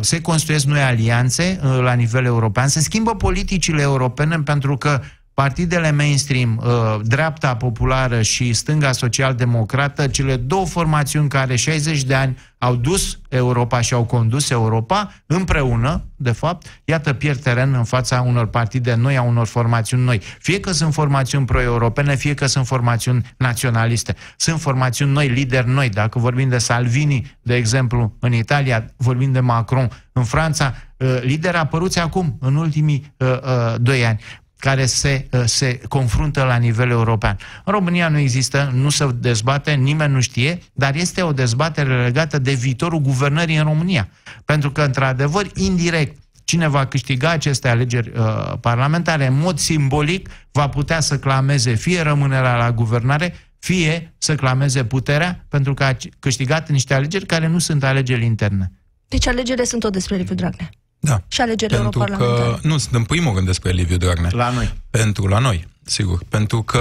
Se 0.00 0.20
construiesc 0.20 0.64
noi 0.64 0.80
alianțe 0.80 1.60
la 1.80 1.92
nivel 1.92 2.24
european, 2.24 2.68
se 2.68 2.80
schimbă 2.80 3.14
politicile 3.14 3.82
europene 3.82 4.36
pentru 4.36 4.76
că 4.76 5.00
partidele 5.36 5.90
mainstream, 5.90 6.62
uh, 6.64 7.00
dreapta 7.02 7.56
populară 7.56 8.22
și 8.22 8.52
stânga 8.52 8.92
social-democrată, 8.92 10.06
cele 10.06 10.36
două 10.36 10.66
formațiuni 10.66 11.28
care 11.28 11.56
60 11.56 12.02
de 12.02 12.14
ani 12.14 12.38
au 12.58 12.74
dus 12.74 13.18
Europa 13.28 13.80
și 13.80 13.94
au 13.94 14.04
condus 14.04 14.50
Europa 14.50 15.14
împreună, 15.26 16.04
de 16.16 16.30
fapt, 16.30 16.80
iată, 16.84 17.12
pierd 17.12 17.38
teren 17.38 17.74
în 17.74 17.84
fața 17.84 18.20
unor 18.20 18.46
partide 18.46 18.94
noi, 18.94 19.16
a 19.16 19.22
unor 19.22 19.46
formațiuni 19.46 20.04
noi. 20.04 20.20
Fie 20.38 20.60
că 20.60 20.72
sunt 20.72 20.92
formațiuni 20.92 21.44
pro-europene, 21.44 22.14
fie 22.14 22.34
că 22.34 22.46
sunt 22.46 22.66
formațiuni 22.66 23.34
naționaliste. 23.36 24.14
Sunt 24.36 24.60
formațiuni 24.60 25.12
noi, 25.12 25.28
lideri 25.28 25.68
noi. 25.68 25.88
Dacă 25.88 26.18
vorbim 26.18 26.48
de 26.48 26.58
Salvini, 26.58 27.36
de 27.42 27.54
exemplu, 27.54 28.16
în 28.20 28.32
Italia, 28.32 28.84
vorbim 28.96 29.32
de 29.32 29.40
Macron, 29.40 29.90
în 30.12 30.24
Franța, 30.24 30.74
uh, 30.96 31.18
lideri 31.20 31.56
apăruți 31.56 31.98
acum, 31.98 32.36
în 32.40 32.54
ultimii 32.54 33.14
uh, 33.16 33.28
uh, 33.28 33.74
doi 33.78 34.06
ani 34.06 34.20
care 34.58 34.86
se, 34.86 35.28
uh, 35.30 35.42
se 35.44 35.80
confruntă 35.88 36.42
la 36.42 36.56
nivel 36.56 36.90
european. 36.90 37.38
În 37.64 37.72
România 37.72 38.08
nu 38.08 38.18
există, 38.18 38.70
nu 38.74 38.88
se 38.88 39.06
dezbate, 39.14 39.72
nimeni 39.72 40.12
nu 40.12 40.20
știe, 40.20 40.58
dar 40.72 40.94
este 40.94 41.22
o 41.22 41.32
dezbatere 41.32 42.02
legată 42.02 42.38
de 42.38 42.52
viitorul 42.52 42.98
guvernării 42.98 43.56
în 43.56 43.64
România. 43.64 44.08
Pentru 44.44 44.70
că, 44.70 44.82
într-adevăr, 44.82 45.46
indirect, 45.54 46.16
cine 46.44 46.68
va 46.68 46.86
câștiga 46.86 47.30
aceste 47.30 47.68
alegeri 47.68 48.12
uh, 48.18 48.52
parlamentare, 48.60 49.26
în 49.26 49.38
mod 49.38 49.58
simbolic, 49.58 50.28
va 50.52 50.68
putea 50.68 51.00
să 51.00 51.18
clameze 51.18 51.74
fie 51.74 52.00
rămânerea 52.00 52.56
la 52.56 52.72
guvernare, 52.72 53.34
fie 53.58 54.14
să 54.18 54.34
clameze 54.34 54.84
puterea, 54.84 55.46
pentru 55.48 55.74
că 55.74 55.84
a 55.84 55.96
câștigat 56.18 56.68
niște 56.68 56.94
alegeri 56.94 57.26
care 57.26 57.46
nu 57.46 57.58
sunt 57.58 57.84
alegeri 57.84 58.24
interne. 58.24 58.72
Deci 59.08 59.26
alegerile 59.26 59.64
sunt 59.64 59.80
tot 59.80 59.92
despre 59.92 60.16
Liviu 60.16 60.34
Dragnea. 60.34 60.70
Da. 60.98 61.22
Și 61.28 61.40
alegerile 61.40 61.78
Pentru 61.78 61.98
că 61.98 62.58
nu 62.62 62.78
sunt 62.78 62.94
în 62.94 63.02
primul 63.02 63.34
rând 63.34 63.46
despre 63.46 63.70
Liviu 63.70 63.96
Dragnea. 63.96 64.30
La 64.32 64.50
noi. 64.50 64.74
Pentru 64.90 65.26
la 65.26 65.38
noi. 65.38 65.68
sigur. 65.84 66.20
Pentru 66.28 66.62
că 66.62 66.78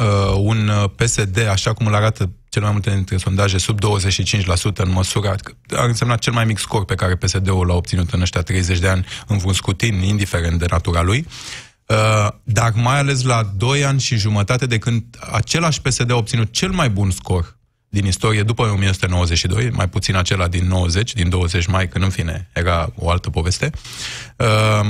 uh, 0.00 0.40
un 0.40 0.70
PSD, 0.96 1.48
așa 1.48 1.72
cum 1.72 1.86
îl 1.86 1.94
arată 1.94 2.30
cel 2.48 2.62
mai 2.62 2.70
multe 2.70 2.90
dintre 2.90 3.16
sondaje, 3.16 3.58
sub 3.58 3.78
25% 3.80 4.74
în 4.74 4.90
măsura, 4.90 5.34
ar 5.70 5.86
însemna 5.86 6.16
cel 6.16 6.32
mai 6.32 6.44
mic 6.44 6.58
scor 6.58 6.84
pe 6.84 6.94
care 6.94 7.16
PSD-ul 7.16 7.66
l-a 7.66 7.74
obținut 7.74 8.10
în 8.10 8.20
ăștia 8.20 8.42
30 8.42 8.78
de 8.78 8.88
ani 8.88 9.06
în 9.26 9.38
vreun 9.38 9.52
scutin, 9.52 10.02
indiferent 10.02 10.58
de 10.58 10.66
natura 10.70 11.02
lui. 11.02 11.26
Uh, 11.86 12.28
dar 12.42 12.72
mai 12.74 12.98
ales 12.98 13.22
la 13.22 13.52
2 13.56 13.84
ani 13.84 14.00
și 14.00 14.16
jumătate 14.16 14.66
de 14.66 14.78
când 14.78 15.04
același 15.32 15.80
PSD 15.82 16.10
a 16.10 16.16
obținut 16.16 16.52
cel 16.52 16.70
mai 16.70 16.90
bun 16.90 17.10
scor 17.10 17.57
din 17.88 18.06
istorie 18.06 18.42
după 18.42 18.62
1992, 18.62 19.70
mai 19.70 19.88
puțin 19.88 20.16
acela 20.16 20.48
din 20.48 20.66
90, 20.66 21.12
din 21.12 21.28
20 21.28 21.66
mai, 21.66 21.88
când 21.88 22.04
în 22.04 22.10
fine 22.10 22.48
era 22.52 22.92
o 22.94 23.10
altă 23.10 23.30
poveste, 23.30 23.70
uh, 24.36 24.88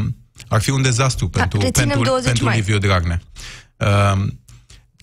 ar 0.48 0.60
fi 0.60 0.70
un 0.70 0.82
dezastru 0.82 1.26
da, 1.26 1.40
pentru, 1.40 1.58
pentru, 1.58 2.20
pentru 2.22 2.48
Liviu 2.48 2.78
Dragnea. 2.78 3.20
Uh, 3.76 4.26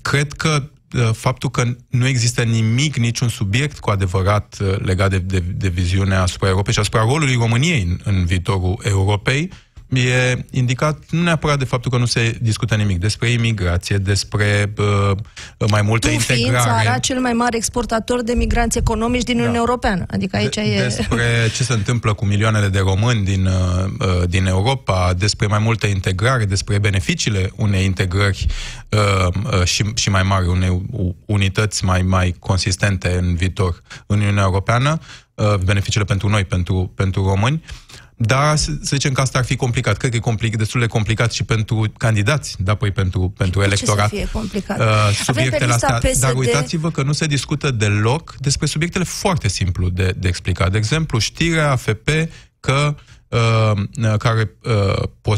cred 0.02 0.34
că 0.34 0.70
uh, 0.94 1.10
faptul 1.14 1.50
că 1.50 1.64
nu 1.90 2.08
există 2.08 2.44
nimic, 2.44 2.96
niciun 2.96 3.30
subiect 3.30 3.80
cu 3.80 3.90
adevărat 3.90 4.58
uh, 4.62 4.76
legat 4.78 5.10
de, 5.10 5.20
de, 5.20 5.40
de 5.40 5.68
viziunea 5.68 6.22
asupra 6.22 6.48
Europei 6.48 6.74
și 6.74 6.80
asupra 6.80 7.02
rolului 7.02 7.36
României 7.36 7.82
în, 7.82 8.00
în 8.04 8.26
viitorul 8.26 8.80
Europei, 8.84 9.52
e 9.90 10.46
indicat 10.52 11.00
nu 11.10 11.22
neapărat 11.22 11.58
de 11.58 11.66
faptul 11.66 11.92
că 11.92 11.98
nu 11.98 12.06
se 12.06 12.38
discută 12.42 12.76
nimic 12.76 13.00
despre 13.00 13.30
imigrație, 13.30 13.98
despre 13.98 14.74
uh, 14.78 15.18
mai 15.70 15.82
multă 15.82 16.08
tu 16.08 16.14
integrare. 16.14 16.42
fiind 16.42 16.58
țara 16.58 16.98
cel 16.98 17.20
mai 17.20 17.34
mare 17.34 17.58
exportator 17.58 18.24
de 18.24 18.34
migranți 18.34 18.78
economici 18.78 19.24
din 19.24 19.36
da. 19.36 19.40
Uniunea 19.40 19.60
Europeană. 19.60 20.06
Adică 20.10 20.36
aici 20.36 20.56
de, 20.56 20.62
e... 20.62 20.84
Despre 20.84 21.50
ce 21.56 21.64
se 21.64 21.74
întâmplă 21.74 22.14
cu 22.14 22.26
milioanele 22.26 22.68
de 22.68 22.80
români 22.80 23.24
din, 23.24 23.46
uh, 23.46 23.54
uh, 24.00 24.30
din 24.30 24.46
Europa, 24.46 25.14
despre 25.18 25.48
mai 25.48 25.60
multă 25.60 25.88
integrare, 25.88 26.46
despre 26.46 26.78
beneficiile 26.78 27.52
unei 27.56 27.86
integrări 27.86 28.46
uh, 28.90 29.34
uh, 29.60 29.64
și, 29.64 29.84
și 29.96 30.10
mai 30.10 30.24
mari, 30.24 30.48
unei 30.48 30.82
unități 31.26 31.86
mai, 31.86 32.02
mai 32.02 32.36
consistente 32.40 33.18
în 33.18 33.36
viitor 33.36 33.82
în 34.06 34.20
Uniunea 34.20 34.44
Europeană, 34.44 35.00
uh, 35.34 35.56
beneficiile 35.56 36.06
pentru 36.06 36.30
noi, 36.30 36.44
pentru, 36.44 36.92
pentru 36.96 37.28
români. 37.28 37.64
Da, 38.18 38.56
să 38.56 38.72
zicem 38.82 39.12
că 39.12 39.22
asta 39.22 39.38
ar 39.38 39.46
fi 39.46 39.56
complicat. 39.56 39.98
Cred 39.98 40.12
că 40.12 40.18
e 40.18 40.20
complic, 40.20 40.58
destul 40.58 40.80
de 40.80 40.88
complicat 40.88 41.32
și 41.32 41.44
pentru 41.44 41.92
candidați, 41.98 42.56
da, 42.60 42.76
păi 42.76 42.92
pentru, 42.92 43.34
pentru 43.38 43.60
de 43.60 43.66
electorat. 43.66 44.10
Ce 44.10 44.16
să 44.16 44.22
fie 44.24 44.32
complicat? 44.32 44.80
Uh, 44.80 45.20
subiectele 45.24 45.74
astea. 45.74 45.98
PSD... 45.98 46.20
Dar 46.20 46.34
uitați-vă 46.34 46.92
că 46.92 47.04
nu 47.04 47.12
se 47.12 47.26
discută 47.26 47.72
deloc 47.72 48.36
despre 48.40 48.66
subiectele 48.66 49.04
foarte 49.04 49.48
simplu 49.48 49.90
de, 49.90 50.14
de 50.18 50.28
explicat. 50.28 50.72
De 50.72 50.78
exemplu, 50.78 51.20
știrea 51.20 51.72
AFP 51.72 52.10
că 52.60 52.96
uh, 53.28 54.18
care 54.18 54.52
uh, 55.24 55.38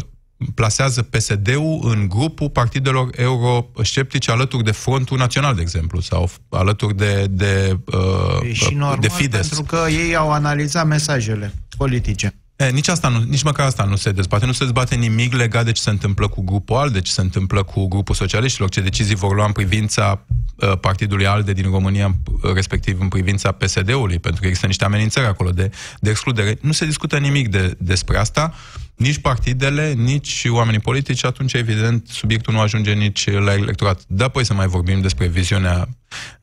plasează 0.55 1.01
PSD-ul 1.01 1.79
în 1.83 2.07
grupul 2.07 2.49
partidelor 2.49 3.09
eurosceptice 3.15 4.31
alături 4.31 4.63
de 4.63 4.71
Frontul 4.71 5.17
Național, 5.17 5.55
de 5.55 5.61
exemplu, 5.61 5.99
sau 5.99 6.29
alături 6.49 6.95
de, 6.95 7.25
de, 7.29 7.79
uh, 7.85 8.53
și 8.53 8.73
normal, 8.73 8.97
de 8.99 9.09
Fides. 9.09 9.47
pentru 9.47 9.65
că 9.65 9.89
ei 9.89 10.15
au 10.15 10.31
analizat 10.31 10.87
mesajele 10.87 11.53
politice. 11.77 12.35
E, 12.57 12.69
nici 12.69 12.87
asta 12.87 13.07
nu, 13.07 13.23
nici 13.29 13.43
măcar 13.43 13.65
asta 13.65 13.83
nu 13.83 13.95
se 13.95 14.11
dezbate. 14.11 14.45
Nu 14.45 14.51
se 14.51 14.63
dezbate 14.63 14.95
nimic 14.95 15.33
legat 15.33 15.65
de 15.65 15.71
ce 15.71 15.81
se 15.81 15.89
întâmplă 15.89 16.27
cu 16.27 16.41
grupul 16.41 16.75
ALDE, 16.75 16.93
de 16.93 17.01
ce 17.01 17.11
se 17.11 17.21
întâmplă 17.21 17.63
cu 17.63 17.87
grupul 17.87 18.15
socialiștilor, 18.15 18.69
ce 18.69 18.81
decizii 18.81 19.15
vor 19.15 19.35
lua 19.35 19.45
în 19.45 19.51
privința 19.51 20.21
uh, 20.27 20.36
partidului 20.81 21.27
ALDE 21.27 21.53
din 21.53 21.71
România, 21.71 22.15
respectiv 22.53 22.99
în 22.99 23.07
privința 23.07 23.51
PSD-ului, 23.51 24.19
pentru 24.19 24.41
că 24.41 24.47
există 24.47 24.67
niște 24.67 24.85
amenințări 24.85 25.25
acolo 25.25 25.49
de, 25.49 25.71
de 25.99 26.09
excludere. 26.09 26.57
Nu 26.61 26.71
se 26.71 26.85
discută 26.85 27.17
nimic 27.17 27.49
de, 27.49 27.75
despre 27.77 28.17
asta. 28.17 28.53
Uh, 28.53 28.87
nici 28.97 29.17
partidele, 29.17 29.91
nici 29.91 30.45
oamenii 30.49 30.79
politici, 30.79 31.25
atunci, 31.25 31.53
evident, 31.53 32.07
subiectul 32.07 32.53
nu 32.53 32.59
ajunge 32.59 32.93
nici 32.93 33.31
la 33.31 33.53
electorat. 33.53 34.01
Da, 34.07 34.25
apoi 34.25 34.45
să 34.45 34.53
mai 34.53 34.67
vorbim 34.67 35.01
despre 35.01 35.27
viziunea 35.27 35.87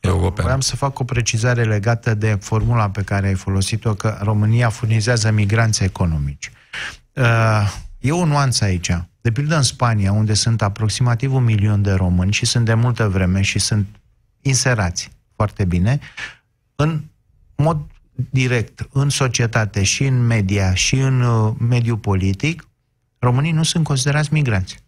europeană. 0.01 0.43
Vreau 0.43 0.61
să 0.61 0.77
fac 0.77 0.99
o 0.99 1.05
precizare 1.05 1.65
legată 1.65 2.15
de 2.15 2.39
formula 2.41 2.91
pe 2.91 3.03
care 3.03 3.27
ai 3.27 3.35
folosit-o, 3.35 3.95
că 3.95 4.19
România 4.23 4.69
furnizează 4.69 5.31
migranți 5.31 5.83
economici. 5.83 6.51
Uh, 7.13 7.73
e 7.99 8.13
o 8.13 8.25
nuanță 8.25 8.65
aici. 8.65 8.91
De 9.21 9.33
pildă 9.33 9.57
în 9.57 9.63
Spania, 9.63 10.13
unde 10.13 10.35
sunt 10.35 10.63
aproximativ 10.63 11.35
un 11.35 11.45
milion 11.45 11.83
de 11.83 11.93
români 11.93 12.33
și 12.33 12.47
sunt 12.47 12.65
de 12.65 12.75
multă 12.75 13.09
vreme 13.09 13.41
și 13.41 13.59
sunt 13.59 13.87
inserați 14.45 15.11
foarte 15.37 15.65
bine, 15.65 15.99
în 16.77 17.01
mod 17.57 17.79
direct 18.31 18.89
în 18.93 19.09
societate 19.09 19.83
și 19.83 20.05
în 20.05 20.27
media 20.27 20.75
și 20.75 20.95
în 20.95 21.21
uh, 21.21 21.55
mediul 21.69 21.97
politic, 21.97 22.69
românii 23.19 23.53
nu 23.53 23.63
sunt 23.63 23.85
considerați 23.85 24.33
migranți. 24.33 24.83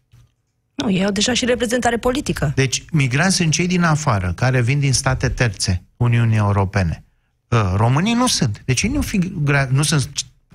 Nu, 0.74 0.90
ei 0.90 1.04
au 1.04 1.10
deja 1.10 1.32
și 1.32 1.44
reprezentare 1.44 1.98
politică. 1.98 2.52
Deci, 2.54 2.84
migranți 2.92 3.36
sunt 3.36 3.52
cei 3.52 3.66
din 3.66 3.82
afară, 3.82 4.32
care 4.32 4.60
vin 4.60 4.80
din 4.80 4.92
state 4.92 5.28
terțe, 5.28 5.82
Uniunii 5.96 6.36
Europene. 6.36 7.04
Uh, 7.48 7.72
românii 7.76 8.14
nu 8.14 8.26
sunt. 8.26 8.62
Deci 8.64 8.82
ei 8.82 8.90
nu, 8.90 9.00
figra, 9.00 9.68
nu 9.70 9.82
sunt 9.82 10.08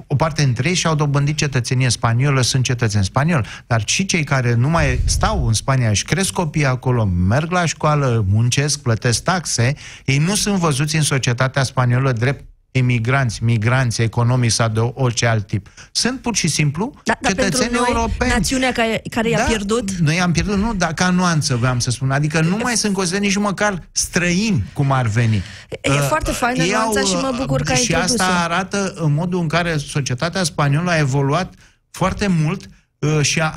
o 0.08 0.15
parte 0.15 0.43
dintre 0.43 0.70
ei 0.70 0.75
și-au 0.75 0.96
dobândit 0.96 1.38
cetățenie 1.38 1.89
spaniolă, 1.89 2.41
sunt 2.41 2.63
cetățeni 2.63 3.03
spanioli, 3.03 3.48
dar 3.67 3.81
și 3.86 4.05
cei 4.05 4.24
care 4.24 4.53
nu 4.53 4.70
mai 4.70 5.00
stau 5.05 5.48
în 5.48 5.53
Spania 5.53 5.93
și 5.93 6.05
cresc 6.05 6.31
copii 6.31 6.65
acolo, 6.65 7.05
merg 7.05 7.51
la 7.51 7.65
școală, 7.65 8.25
muncesc, 8.27 8.81
plătesc 8.81 9.24
taxe, 9.24 9.74
ei 10.05 10.17
nu 10.17 10.36
sunt 10.36 10.55
văzuți 10.55 10.96
în 10.96 11.01
societatea 11.01 11.63
spaniolă 11.63 12.12
drept 12.12 12.43
emigranți, 12.71 13.43
migranți 13.43 14.01
economici 14.01 14.51
sau 14.51 14.67
de 14.67 14.79
orice 14.79 15.25
alt 15.25 15.47
tip. 15.47 15.67
Sunt 15.91 16.19
pur 16.19 16.35
și 16.35 16.47
simplu 16.47 16.93
da, 17.03 17.13
cetățeni 17.27 17.73
noi, 17.73 17.85
europeni. 17.87 18.31
națiunea 18.31 18.71
care, 18.71 19.01
care 19.09 19.31
da, 19.31 19.37
i-a 19.37 19.45
pierdut? 19.45 19.91
Noi 19.91 20.21
am 20.21 20.31
pierdut, 20.31 20.57
nu, 20.57 20.73
dar 20.73 20.93
ca 20.93 21.09
nuanță 21.09 21.55
vreau 21.55 21.79
să 21.79 21.91
spun. 21.91 22.11
Adică 22.11 22.41
nu 22.41 22.57
mai 22.61 22.75
sunt 22.75 22.93
considerați 22.93 23.27
nici 23.27 23.37
măcar 23.37 23.87
străini 23.91 24.63
cum 24.73 24.91
ar 24.91 25.07
veni. 25.07 25.43
E 25.81 25.89
uh, 25.89 26.05
foarte 26.07 26.31
faină 26.31 26.63
nuanța 26.63 27.01
și 27.01 27.13
mă 27.13 27.33
bucur 27.37 27.61
că 27.61 27.71
ai 27.71 27.77
Și 27.77 27.93
asta 27.93 28.41
arată 28.43 28.93
în 28.95 29.13
modul 29.13 29.39
în 29.39 29.47
care 29.47 29.77
societatea 29.77 30.43
spaniolă 30.43 30.89
a 30.89 30.97
evoluat 30.97 31.53
foarte 31.91 32.27
mult 32.27 32.65
uh, 32.99 33.21
și 33.21 33.39
a, 33.39 33.53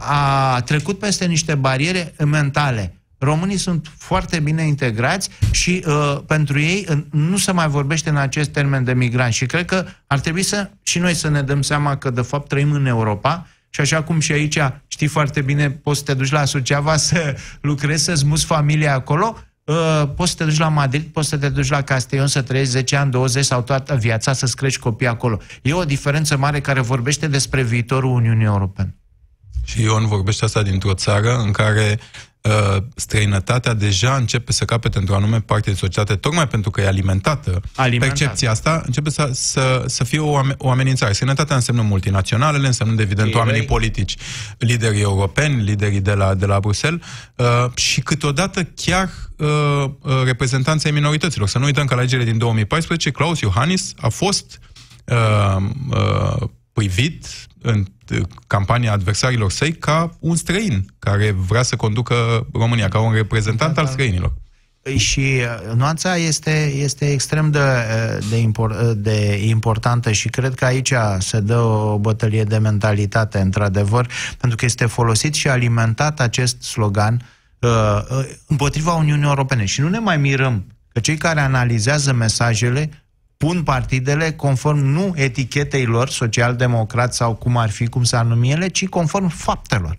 a 0.54 0.60
trecut 0.60 0.98
peste 0.98 1.24
niște 1.24 1.54
bariere 1.54 2.14
mentale 2.24 2.94
Românii 3.24 3.56
sunt 3.56 3.92
foarte 3.98 4.40
bine 4.40 4.62
integrați 4.62 5.28
și 5.50 5.84
uh, 5.86 6.18
pentru 6.26 6.60
ei 6.60 6.86
uh, 6.90 6.98
nu 7.10 7.36
se 7.36 7.52
mai 7.52 7.68
vorbește 7.68 8.08
în 8.08 8.16
acest 8.16 8.50
termen 8.50 8.84
de 8.84 8.94
migranți. 8.94 9.36
Și 9.36 9.46
cred 9.46 9.64
că 9.64 9.86
ar 10.06 10.20
trebui 10.20 10.42
să 10.42 10.70
și 10.82 10.98
noi 10.98 11.14
să 11.14 11.28
ne 11.28 11.42
dăm 11.42 11.62
seama 11.62 11.96
că 11.96 12.10
de 12.10 12.20
fapt 12.20 12.48
trăim 12.48 12.72
în 12.72 12.86
Europa 12.86 13.46
și 13.74 13.80
așa 13.80 14.02
cum 14.02 14.20
și 14.20 14.32
aici 14.32 14.58
știi 14.86 15.06
foarte 15.06 15.40
bine, 15.40 15.70
poți 15.70 15.98
să 15.98 16.04
te 16.04 16.14
duci 16.14 16.30
la 16.30 16.44
Suceava 16.44 16.96
să 17.08 17.36
lucrezi, 17.60 18.04
să-ți 18.04 18.26
muți 18.26 18.44
familia 18.44 18.94
acolo, 18.94 19.36
uh, 19.64 20.02
poți 20.16 20.30
să 20.30 20.36
te 20.36 20.44
duci 20.44 20.58
la 20.58 20.68
Madrid, 20.68 21.02
poți 21.02 21.28
să 21.28 21.36
te 21.36 21.48
duci 21.48 21.68
la 21.68 21.82
Castellon 21.82 22.26
să 22.26 22.42
trăiești 22.42 22.72
10 22.72 22.96
ani, 22.96 23.10
20 23.10 23.44
sau 23.44 23.62
toată 23.62 23.94
viața 23.94 24.32
să-ți 24.32 24.56
crești 24.56 24.80
copii 24.80 25.06
acolo. 25.06 25.38
E 25.62 25.72
o 25.72 25.84
diferență 25.84 26.36
mare 26.36 26.60
care 26.60 26.80
vorbește 26.80 27.26
despre 27.26 27.62
viitorul 27.62 28.14
Uniunii 28.14 28.44
Europene. 28.44 28.94
Și 29.64 29.82
Ion 29.82 30.06
vorbește 30.06 30.44
asta 30.44 30.62
dintr-o 30.62 30.94
țară 30.94 31.36
în 31.36 31.52
care 31.52 31.98
uh, 32.48 32.82
străinătatea 32.94 33.74
deja 33.74 34.14
începe 34.14 34.52
să 34.52 34.64
capete 34.64 34.98
într-o 34.98 35.14
anume 35.14 35.40
parte 35.40 35.70
din 35.70 35.78
societate, 35.78 36.16
tocmai 36.16 36.48
pentru 36.48 36.70
că 36.70 36.80
e 36.80 36.86
alimentată. 36.86 37.60
Alimentat. 37.74 38.18
Percepția 38.18 38.50
asta 38.50 38.82
începe 38.86 39.10
să, 39.10 39.30
să, 39.32 39.84
să 39.86 40.04
fie 40.04 40.18
o, 40.18 40.40
o 40.56 40.70
amenințare. 40.70 41.12
Străinătatea 41.12 41.56
înseamnă 41.56 41.82
multinaționalele, 41.82 42.66
înseamnă, 42.66 43.00
evident, 43.00 43.28
Ei, 43.28 43.34
oamenii 43.34 43.62
politici, 43.62 44.16
liderii 44.58 45.00
europeni, 45.00 45.62
liderii 45.62 46.00
de 46.00 46.12
la, 46.12 46.34
de 46.34 46.46
la 46.46 46.60
Bruxelles 46.60 47.00
uh, 47.36 47.46
și 47.74 48.00
câteodată 48.00 48.62
chiar 48.62 49.10
uh, 49.36 49.48
uh, 50.00 50.22
reprezentanții 50.24 50.90
minorităților. 50.90 51.48
Să 51.48 51.58
nu 51.58 51.64
uităm 51.64 51.84
că 51.84 51.94
la 51.94 52.00
alegerile 52.00 52.30
din 52.30 52.38
2014, 52.38 53.10
Claus 53.10 53.40
Iohannis 53.40 53.94
a 53.96 54.08
fost 54.08 54.58
uh, 55.04 55.56
uh, 55.90 56.48
privit 56.72 57.26
în 57.62 57.84
campania 58.46 58.92
adversarilor 58.92 59.50
săi 59.50 59.72
ca 59.72 60.16
un 60.20 60.36
străin 60.36 60.84
care 60.98 61.30
vrea 61.30 61.62
să 61.62 61.76
conducă 61.76 62.46
România, 62.52 62.88
ca 62.88 62.98
un 62.98 63.12
reprezentant 63.12 63.78
al 63.78 63.86
străinilor. 63.86 64.32
Păi 64.84 64.96
și 64.96 65.20
uh, 65.20 65.74
nuanța 65.74 66.16
este, 66.16 66.72
este 66.76 67.12
extrem 67.12 67.50
de, 67.50 67.58
uh, 67.58 68.26
de, 68.30 68.36
impor, 68.36 68.70
uh, 68.70 68.92
de 68.96 69.46
importantă 69.46 70.12
și 70.12 70.28
cred 70.28 70.54
că 70.54 70.64
aici 70.64 70.92
se 71.18 71.40
dă 71.40 71.58
o 71.58 71.98
bătălie 71.98 72.44
de 72.44 72.58
mentalitate, 72.58 73.38
într-adevăr, 73.38 74.08
pentru 74.38 74.56
că 74.56 74.64
este 74.64 74.86
folosit 74.86 75.34
și 75.34 75.48
alimentat 75.48 76.20
acest 76.20 76.62
slogan 76.62 77.20
uh, 77.58 78.24
împotriva 78.46 78.92
Uniunii 78.94 79.28
Europene. 79.28 79.64
Și 79.64 79.80
nu 79.80 79.88
ne 79.88 79.98
mai 79.98 80.16
mirăm 80.16 80.64
că 80.92 81.00
cei 81.00 81.16
care 81.16 81.40
analizează 81.40 82.12
mesajele 82.12 83.03
pun 83.44 83.62
partidele 83.62 84.32
conform 84.32 84.78
nu 84.78 85.12
etichetei 85.14 85.84
lor, 85.84 86.08
social-democrat 86.08 87.14
sau 87.14 87.34
cum 87.34 87.56
ar 87.56 87.70
fi, 87.70 87.86
cum 87.86 88.04
s-ar 88.04 88.24
numi 88.24 88.50
ele, 88.50 88.68
ci 88.68 88.88
conform 88.88 89.28
faptelor. 89.28 89.98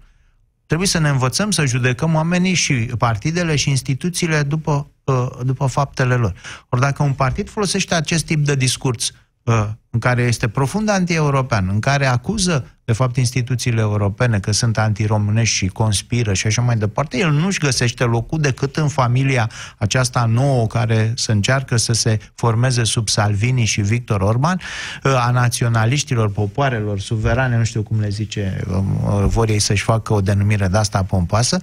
Trebuie 0.66 0.88
să 0.88 1.00
ne 1.00 1.10
învățăm 1.10 1.52
să 1.52 1.66
judecăm 1.66 2.16
oamenii 2.16 2.54
și 2.54 2.74
partidele 2.74 3.56
și 3.56 3.70
instituțiile 3.70 4.44
după, 4.44 4.88
uh, 5.04 5.28
după 5.44 5.66
faptele 5.66 6.16
lor. 6.16 6.34
Ori 6.70 6.82
dacă 6.82 7.04
un 7.04 7.14
partid 7.14 7.50
folosește 7.50 7.96
acest 7.96 8.26
tip 8.26 8.46
de 8.46 8.56
discurs 8.56 9.12
uh, 9.44 9.68
în 9.96 10.02
care 10.02 10.22
este 10.22 10.48
profund 10.48 10.90
anti-european, 10.90 11.70
în 11.72 11.80
care 11.80 12.06
acuză, 12.06 12.68
de 12.86 12.94
fapt, 12.94 13.16
instituțiile 13.18 13.82
europene 13.82 14.40
că 14.40 14.52
sunt 14.52 14.78
antiromânești 14.78 15.56
și 15.56 15.68
conspiră 15.68 16.34
și 16.34 16.48
așa 16.48 16.62
mai 16.62 16.76
departe, 16.76 17.18
el 17.18 17.32
nu-și 17.32 17.60
găsește 17.60 18.04
locul 18.04 18.40
decât 18.40 18.76
în 18.76 18.88
familia 18.88 19.50
aceasta 19.78 20.26
nouă 20.26 20.68
care 20.68 21.14
să 21.16 21.32
încearcă 21.32 21.78
să 21.78 21.94
se 21.94 22.20
formeze 22.34 22.84
sub 22.84 23.10
Salvini 23.10 23.66
și 23.66 23.82
Victor 23.82 24.22
Orban, 24.22 24.60
a 25.04 25.32
naționaliștilor, 25.32 26.32
popoarelor 26.32 27.00
suverane, 27.00 27.58
nu 27.58 27.64
știu 27.64 27.84
cum 27.84 28.00
le 28.00 28.10
zice, 28.10 28.64
vor 29.26 29.50
ei 29.50 29.60
să-și 29.60 29.84
facă 29.84 30.14
o 30.14 30.22
denumire 30.22 30.68
de 30.68 30.78
asta 30.78 31.04
pompoasă, 31.04 31.60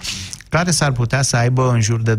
care 0.49 0.71
s-ar 0.71 0.93
putea 0.93 1.23
să 1.23 1.37
aibă 1.37 1.71
în 1.73 1.81
jur 1.81 2.03
de 2.03 2.17
20% 2.17 2.19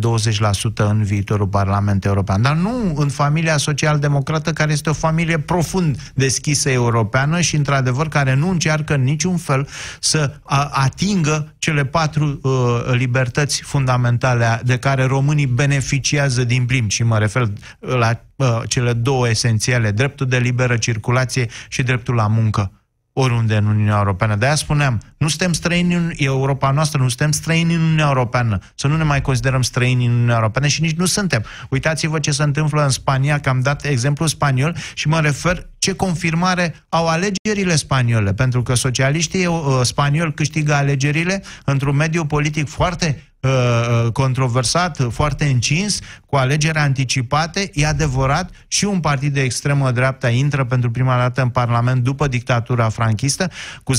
în 0.76 1.04
viitorul 1.04 1.48
Parlament 1.48 2.06
European. 2.06 2.42
Dar 2.42 2.56
nu 2.56 2.94
în 2.96 3.10
familia 3.10 3.58
social-democrată, 3.58 4.54
care 4.54 4.72
este 4.72 4.90
o 4.90 4.94
familie 4.94 5.40
profund 5.40 6.03
deschisă 6.14 6.70
europeană 6.70 7.42
și, 7.42 7.56
într-adevăr, 7.56 8.08
care 8.08 8.34
nu 8.34 8.50
încearcă 8.50 8.94
în 8.94 9.04
niciun 9.04 9.38
fel 9.38 9.68
să 10.00 10.34
atingă 10.72 11.54
cele 11.58 11.86
patru 11.86 12.40
uh, 12.42 12.52
libertăți 12.92 13.62
fundamentale 13.62 14.62
de 14.66 14.78
care 14.78 15.04
românii 15.04 15.46
beneficiază 15.46 16.44
din 16.44 16.66
plin. 16.66 16.88
Și 16.88 17.04
mă 17.04 17.18
refer 17.18 17.48
la 17.80 18.20
uh, 18.36 18.62
cele 18.68 18.94
două 18.94 19.30
esențiale, 19.30 19.92
dreptul 19.92 20.28
de 20.28 20.38
liberă 20.38 20.78
circulație 20.78 21.48
și 21.68 21.84
dreptul 21.84 22.16
la 22.16 22.28
muncă 22.28 22.72
oriunde 23.14 23.56
în 23.56 23.66
Uniunea 23.66 23.98
Europeană. 23.98 24.36
De 24.36 24.46
aia 24.46 24.56
spuneam, 24.56 25.02
nu 25.18 25.28
suntem 25.28 25.54
străini 25.54 25.94
în 25.94 26.12
Europa 26.16 26.72
noastră, 26.72 27.02
nu 27.02 27.08
suntem 27.08 27.32
străini 27.32 27.74
în 27.74 27.82
Uniunea 27.82 28.08
Europeană. 28.08 28.60
Să 28.76 28.88
nu 28.88 28.98
ne 28.98 29.04
mai 29.04 29.22
considerăm 29.22 29.62
străini 29.62 30.06
în 30.06 30.12
Uniunea 30.12 30.36
Europeană 30.36 30.68
și 30.68 30.82
nici 30.82 30.96
nu 30.96 31.06
suntem. 31.06 31.46
Uitați-vă 31.70 32.20
ce 32.20 32.32
se 32.32 32.44
întâmplă 32.44 32.84
în 32.84 32.90
Spania, 32.90 33.40
că 33.40 33.50
am 33.50 33.60
dat 33.60 33.86
exemplu 33.86 34.26
spaniol 34.26 34.76
și 34.94 35.08
mă 35.08 35.20
refer 35.20 35.70
ce 35.78 35.94
confirmare 35.96 36.76
au 36.90 37.08
alegerile 37.08 37.76
spaniole, 37.76 38.34
pentru 38.34 38.64
că 38.64 38.74
socialiștii 38.74 39.46
uh, 39.46 39.80
spanioli 39.82 40.34
câștigă 40.34 40.74
alegerile 40.74 41.44
într-un 41.66 41.96
mediu 41.96 42.26
politic 42.26 42.68
foarte 42.68 43.33
Uh, 43.44 43.50
uh, 43.50 44.12
controversat, 44.12 45.08
foarte 45.10 45.46
încins, 45.46 46.00
cu 46.26 46.36
alegeri 46.36 46.78
anticipate. 46.78 47.72
E 47.74 47.86
adevărat, 47.86 48.50
și 48.68 48.86
un 48.86 49.00
partid 49.00 49.34
de 49.34 49.42
extremă 49.42 49.92
dreapta 49.92 50.30
intră 50.30 50.66
pentru 50.66 50.92
prima 50.92 51.18
dată 51.18 51.42
în 51.42 51.50
Parlament 51.50 52.04
după 52.04 52.28
dictatura 52.28 52.90
franchistă 52.90 53.50
cu 53.84 53.94
10%, 53.96 53.98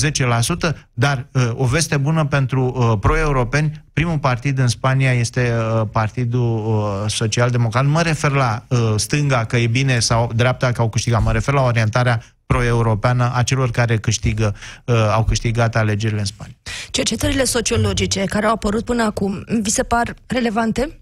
dar 0.93 1.27
uh, 1.31 1.49
o 1.53 1.65
veste 1.65 1.97
bună 1.97 2.25
pentru 2.25 2.97
pro-europeni, 3.01 3.83
primul 3.93 4.19
partid 4.19 4.59
în 4.59 4.67
Spania 4.67 5.11
este 5.11 5.53
Partidul 5.91 7.05
Social-Democrat. 7.07 7.85
Mă 7.85 8.01
refer 8.01 8.31
la 8.31 8.63
stânga, 8.95 9.45
că 9.45 9.57
e 9.57 9.67
bine, 9.67 9.99
sau 9.99 10.31
dreapta, 10.35 10.71
că 10.71 10.81
au 10.81 10.89
câștigat. 10.89 11.23
Mă 11.23 11.31
refer 11.31 11.53
la 11.53 11.61
orientarea 11.61 12.21
pro-europeană 12.45 13.31
a 13.33 13.43
celor 13.43 13.71
care 13.71 13.97
câștigă, 13.97 14.55
uh, 14.85 14.95
au 14.95 15.23
câștigat 15.23 15.75
alegerile 15.75 16.19
în 16.19 16.25
Spania. 16.25 16.55
Cercetările 16.91 17.43
sociologice 17.43 18.23
care 18.23 18.45
au 18.45 18.53
apărut 18.53 18.85
până 18.85 19.03
acum, 19.03 19.43
vi 19.61 19.69
se 19.69 19.83
par 19.83 20.13
relevante? 20.25 20.99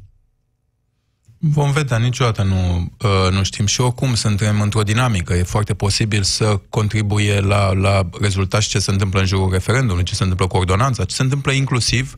Vom 1.45 1.71
vedea, 1.71 1.97
niciodată 1.97 2.43
nu, 2.43 2.91
uh, 3.01 3.31
nu 3.31 3.43
știm 3.43 3.65
și 3.65 3.81
oricum 3.81 4.15
suntem 4.15 4.61
într-o 4.61 4.81
dinamică. 4.81 5.33
E 5.33 5.43
foarte 5.43 5.73
posibil 5.73 6.23
să 6.23 6.59
contribuie 6.69 7.39
la, 7.39 7.73
la 7.73 8.09
rezultat 8.21 8.61
și 8.61 8.69
ce 8.69 8.79
se 8.79 8.91
întâmplă 8.91 9.19
în 9.19 9.25
jurul 9.25 9.51
referendumului, 9.51 10.03
ce 10.03 10.15
se 10.15 10.23
întâmplă 10.23 10.47
cu 10.47 10.57
ordonanța, 10.57 11.03
ce 11.03 11.15
se 11.15 11.21
întâmplă 11.21 11.51
inclusiv 11.51 12.15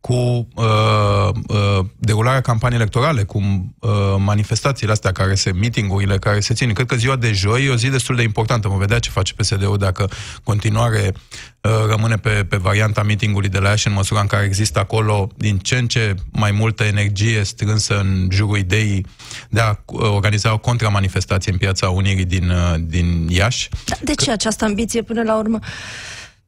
cu 0.00 0.48
uh, 0.54 1.28
uh, 1.46 1.84
derularea 1.98 2.40
campaniei 2.40 2.78
electorale, 2.78 3.22
cu 3.22 3.38
uh, 3.38 3.90
manifestațiile 4.18 4.92
astea 4.92 5.12
care 5.12 5.34
se, 5.34 5.52
meetingurile 5.52 6.18
care 6.18 6.40
se 6.40 6.54
țin. 6.54 6.72
Cred 6.72 6.86
că 6.86 6.96
ziua 6.96 7.16
de 7.16 7.32
joi 7.32 7.64
e 7.64 7.70
o 7.70 7.76
zi 7.76 7.88
destul 7.88 8.16
de 8.16 8.22
importantă. 8.22 8.68
Vom 8.68 8.78
vedea 8.78 8.98
ce 8.98 9.10
face 9.10 9.34
PSD-ul 9.34 9.78
dacă 9.78 10.08
continuare 10.44 11.12
uh, 11.60 11.70
rămâne 11.88 12.16
pe, 12.16 12.46
pe 12.48 12.56
varianta 12.56 13.02
meetingului 13.02 13.48
de 13.48 13.58
la 13.58 13.68
Iași 13.68 13.86
în 13.86 13.92
măsura 13.92 14.20
în 14.20 14.26
care 14.26 14.44
există 14.44 14.78
acolo 14.78 15.28
din 15.36 15.58
ce 15.58 15.76
în 15.76 15.86
ce 15.86 16.14
mai 16.32 16.50
multă 16.50 16.84
energie 16.84 17.42
strânsă 17.42 17.98
în 17.98 18.28
jurul 18.30 18.56
ideii 18.58 19.06
de 19.48 19.60
a 19.60 19.70
uh, 19.86 20.00
organiza 20.00 20.52
o 20.52 20.58
contramanifestație 20.58 21.52
în 21.52 21.58
piața 21.58 21.88
Unirii 21.88 22.24
din, 22.24 22.50
uh, 22.50 22.74
din 22.80 23.26
Iași. 23.28 23.68
Da, 23.86 23.96
de 24.02 24.14
ce 24.14 24.24
că... 24.24 24.30
această 24.30 24.64
ambiție 24.64 25.02
până 25.02 25.22
la 25.22 25.36
urmă? 25.36 25.58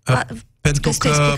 Uh, 0.07 0.21
pentru 0.71 0.93
că, 0.99 1.37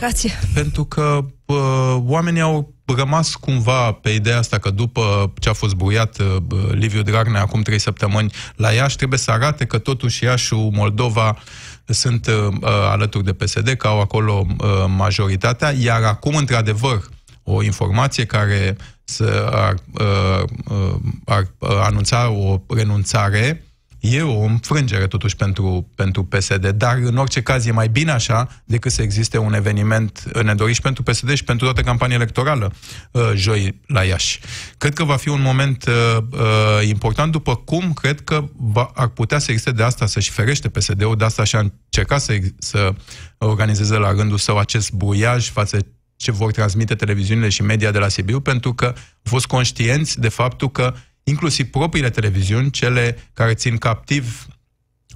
pentru 0.55 0.85
că 0.85 1.25
uh, 1.45 1.97
oamenii 2.07 2.41
au 2.41 2.75
rămas 2.97 3.35
cumva 3.35 3.93
pe 3.93 4.11
ideea 4.11 4.39
asta 4.39 4.59
că 4.59 4.71
după 4.71 5.33
ce 5.39 5.49
a 5.49 5.53
fost 5.53 5.75
buiat 5.75 6.19
uh, 6.19 6.27
Liviu 6.71 7.03
Dragnea 7.03 7.41
acum 7.41 7.63
trei 7.63 7.79
săptămâni 7.79 8.33
la 8.57 8.71
Iași, 8.71 8.97
trebuie 8.97 9.19
să 9.19 9.31
arate 9.31 9.65
că 9.65 9.79
totuși 9.79 10.25
Iașul, 10.25 10.71
Moldova 10.73 11.39
sunt 11.85 12.27
uh, 12.27 12.57
alături 12.91 13.25
de 13.25 13.33
PSD, 13.33 13.69
că 13.69 13.87
au 13.87 14.01
acolo 14.01 14.47
uh, 14.47 14.67
majoritatea, 14.97 15.73
iar 15.73 16.03
acum, 16.03 16.35
într-adevăr, 16.35 17.09
o 17.43 17.63
informație 17.63 18.25
care 18.25 18.77
să 19.05 19.51
ar, 19.53 19.75
uh, 19.93 20.43
uh, 20.69 20.95
ar 21.25 21.51
uh, 21.59 21.69
anunța 21.83 22.31
o 22.31 22.61
renunțare 22.69 23.65
E 24.01 24.23
o 24.23 24.41
înfrângere 24.41 25.07
totuși 25.07 25.37
pentru, 25.37 25.89
pentru 25.95 26.25
PSD, 26.25 26.69
dar 26.69 26.97
în 26.97 27.17
orice 27.17 27.43
caz 27.43 27.67
e 27.67 27.73
mai 27.73 27.89
bine 27.89 28.11
așa 28.11 28.49
decât 28.65 28.93
să 28.93 29.03
existe 29.03 29.39
un 29.39 29.55
eveniment 29.55 30.43
nedorit 30.43 30.75
și 30.75 30.81
pentru 30.81 31.03
PSD 31.03 31.35
și 31.35 31.45
pentru 31.45 31.65
toată 31.65 31.81
campania 31.81 32.17
electorală 32.17 32.73
uh, 33.11 33.31
joi 33.35 33.81
la 33.87 34.03
Iași. 34.03 34.41
Cred 34.79 34.95
că 34.95 35.05
va 35.05 35.17
fi 35.17 35.29
un 35.29 35.41
moment 35.41 35.85
uh, 35.87 36.23
uh, 36.33 36.89
important, 36.89 37.33
după 37.33 37.57
cum 37.57 37.93
cred 37.93 38.21
că 38.21 38.45
va, 38.57 38.91
ar 38.95 39.09
putea 39.09 39.39
să 39.39 39.51
existe 39.51 39.73
de 39.73 39.83
asta 39.83 40.07
să-și 40.07 40.31
ferește 40.31 40.69
PSD-ul, 40.69 41.17
de 41.17 41.25
asta 41.25 41.45
și-a 41.45 41.59
încercat 41.59 42.21
să, 42.21 42.39
să 42.59 42.95
organizeze 43.39 43.97
la 43.97 44.11
rândul 44.11 44.39
său 44.39 44.59
acest 44.59 44.93
buiaj 44.93 45.51
față 45.51 45.79
ce 46.17 46.31
vor 46.31 46.53
transmite 46.53 46.95
televiziunile 46.95 47.49
și 47.49 47.63
media 47.63 47.91
de 47.91 47.99
la 47.99 48.09
Sibiu, 48.09 48.41
pentru 48.41 48.75
că 48.75 48.85
au 48.85 48.95
fost 49.23 49.47
conștienți 49.47 50.21
de 50.21 50.29
faptul 50.29 50.71
că 50.71 50.95
inclusiv 51.31 51.67
propriile 51.71 52.11
televiziuni, 52.11 52.71
cele 52.71 53.17
care 53.33 53.55
țin 53.55 53.77
captiv 53.77 54.47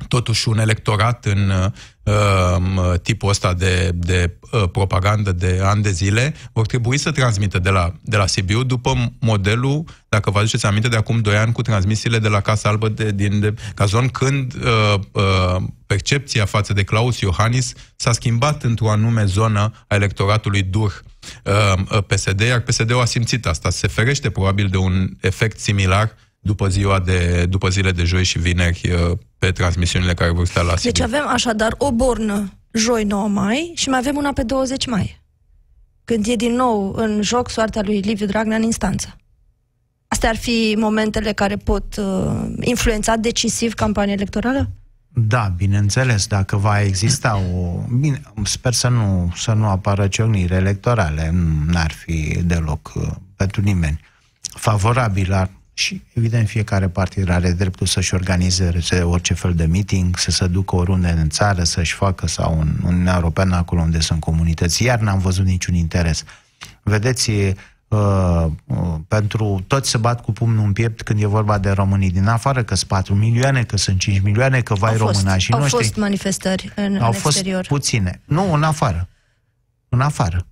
totuși 0.09 0.49
un 0.49 0.59
electorat 0.59 1.25
în 1.25 1.53
uh, 2.03 3.01
tipul 3.03 3.29
ăsta 3.29 3.55
de, 3.55 3.91
de 3.95 4.37
uh, 4.53 4.63
propagandă 4.73 5.33
de 5.33 5.61
ani 5.63 5.83
de 5.83 5.91
zile, 5.91 6.35
vor 6.53 6.67
trebui 6.67 6.99
să 6.99 7.11
transmită 7.11 7.59
de 7.59 7.71
la, 7.71 7.93
de 8.03 8.17
la 8.17 8.27
Sibiu 8.27 8.63
după 8.63 9.13
modelul, 9.21 9.85
dacă 10.09 10.31
vă 10.31 10.39
aduceți 10.39 10.67
aminte, 10.67 10.89
de 10.89 10.97
acum 10.97 11.21
2 11.21 11.37
ani 11.37 11.53
cu 11.53 11.63
transmisiile 11.63 12.19
de 12.19 12.29
la 12.29 12.41
Casa 12.41 12.69
Albă 12.69 12.89
de, 12.89 13.11
din 13.11 13.41
de 13.41 13.55
Cazon, 13.75 14.09
când 14.09 14.55
uh, 14.55 14.95
uh, 15.13 15.63
percepția 15.87 16.45
față 16.45 16.73
de 16.73 16.83
Claus 16.83 17.21
Iohannis 17.21 17.73
s-a 17.97 18.13
schimbat 18.13 18.63
într-o 18.63 18.91
anume 18.91 19.25
zonă 19.25 19.73
a 19.89 19.95
electoratului 19.95 20.63
dur. 20.63 20.93
uh, 20.93 21.14
PSD, 22.07 22.41
iar 22.41 22.61
PSD-ul 22.61 23.01
a 23.01 23.05
simțit 23.05 23.47
asta. 23.47 23.71
Se 23.71 23.87
ferește 23.87 24.31
probabil 24.31 24.69
de 24.69 24.77
un 24.77 25.09
efect 25.21 25.59
similar 25.59 26.15
după 26.45 26.69
ziua 26.69 27.01
de, 27.01 27.47
după 27.49 27.69
zile 27.69 27.91
de 27.91 28.05
joi 28.05 28.25
și 28.25 28.39
vineri 28.39 28.91
uh, 28.91 29.19
pe 29.39 29.51
transmisiunile 29.51 30.15
care 30.15 30.31
vor 30.31 30.47
sta 30.47 30.63
la 30.63 30.75
Deci 30.83 31.01
avem 31.01 31.27
așadar 31.27 31.75
o 31.79 31.93
bornă 31.93 32.53
joi 32.73 33.05
9 33.05 33.29
mai 33.29 33.73
și 33.75 33.89
mai 33.89 33.99
avem 33.99 34.17
una 34.17 34.33
pe 34.33 34.43
20 34.43 34.87
mai. 34.87 35.23
Când 36.05 36.27
e 36.27 36.35
din 36.35 36.55
nou 36.55 36.93
în 36.93 37.23
joc 37.23 37.51
soarta 37.51 37.81
lui 37.83 38.01
Liviu 38.01 38.27
Dragnea 38.27 38.57
în 38.57 38.63
instanță. 38.63 39.17
Astea 40.09 40.29
ar 40.29 40.37
fi 40.37 40.75
momentele 40.79 41.33
care 41.33 41.57
pot 41.57 41.97
uh, 41.97 42.05
influența 42.61 43.17
decisiv 43.17 43.75
campania 43.75 44.13
electorală? 44.13 44.71
Da, 45.17 45.53
bineînțeles, 45.57 46.27
dacă 46.27 46.57
va 46.57 46.81
exista 46.81 47.37
o... 47.37 47.85
Bine, 47.99 48.23
sper 48.43 48.73
să 48.73 48.89
nu, 48.89 49.33
să 49.37 49.53
nu 49.53 49.67
apară 49.67 50.09
ciocniri 50.09 50.55
electorale, 50.55 51.31
n-ar 51.67 51.91
fi 51.91 52.43
deloc 52.45 52.93
uh, 52.95 53.11
pentru 53.37 53.61
nimeni 53.61 54.01
favorabil 54.55 55.51
și, 55.75 56.03
evident, 56.13 56.49
fiecare 56.49 56.89
partid 56.89 57.29
are 57.29 57.53
dreptul 57.53 57.87
să-și 57.87 58.15
organizeze 58.15 59.01
orice 59.03 59.35
fel 59.35 59.55
de 59.55 59.65
meeting, 59.65 60.19
să 60.19 60.31
se 60.31 60.47
ducă 60.47 60.77
oriunde 60.77 61.09
în 61.09 61.29
țară, 61.29 61.65
să-și 61.65 61.95
facă 61.95 62.27
sau 62.27 62.61
în 62.61 62.77
Uniunea 62.85 63.15
Europeană, 63.15 63.57
acolo 63.57 63.81
unde 63.81 64.01
sunt 64.01 64.21
comunități. 64.21 64.83
Iar 64.83 64.99
n-am 64.99 65.19
văzut 65.19 65.45
niciun 65.45 65.75
interes. 65.75 66.25
Vedeți, 66.83 67.31
Uh, 67.95 68.47
uh, 68.67 68.95
pentru 69.09 69.65
toți 69.67 69.91
se 69.91 69.99
bat 69.99 70.23
cu 70.23 70.33
pumnul 70.33 70.65
în 70.65 70.73
piept 70.73 71.03
când 71.03 71.23
e 71.23 71.27
vorba 71.27 71.59
de 71.59 71.71
românii 71.71 72.11
din 72.11 72.27
afară, 72.27 72.63
că 72.63 72.75
sunt 72.75 72.89
4 72.89 73.15
milioane, 73.15 73.65
că 73.65 73.77
sunt 73.77 73.99
5 73.99 74.21
milioane, 74.21 74.61
că 74.61 74.75
vai 74.75 74.97
româna 74.97 75.37
și 75.37 75.53
au 75.53 75.59
noștri. 75.59 75.77
Au 75.77 75.83
fost 75.83 75.97
manifestări 75.97 76.73
în, 76.77 76.97
au 76.97 77.07
în 77.07 77.13
fost 77.13 77.37
exterior. 77.37 77.67
puține. 77.67 78.21
Nu, 78.25 78.53
în 78.53 78.63
afară. 78.63 79.09
În 79.89 80.01
afară 80.01 80.47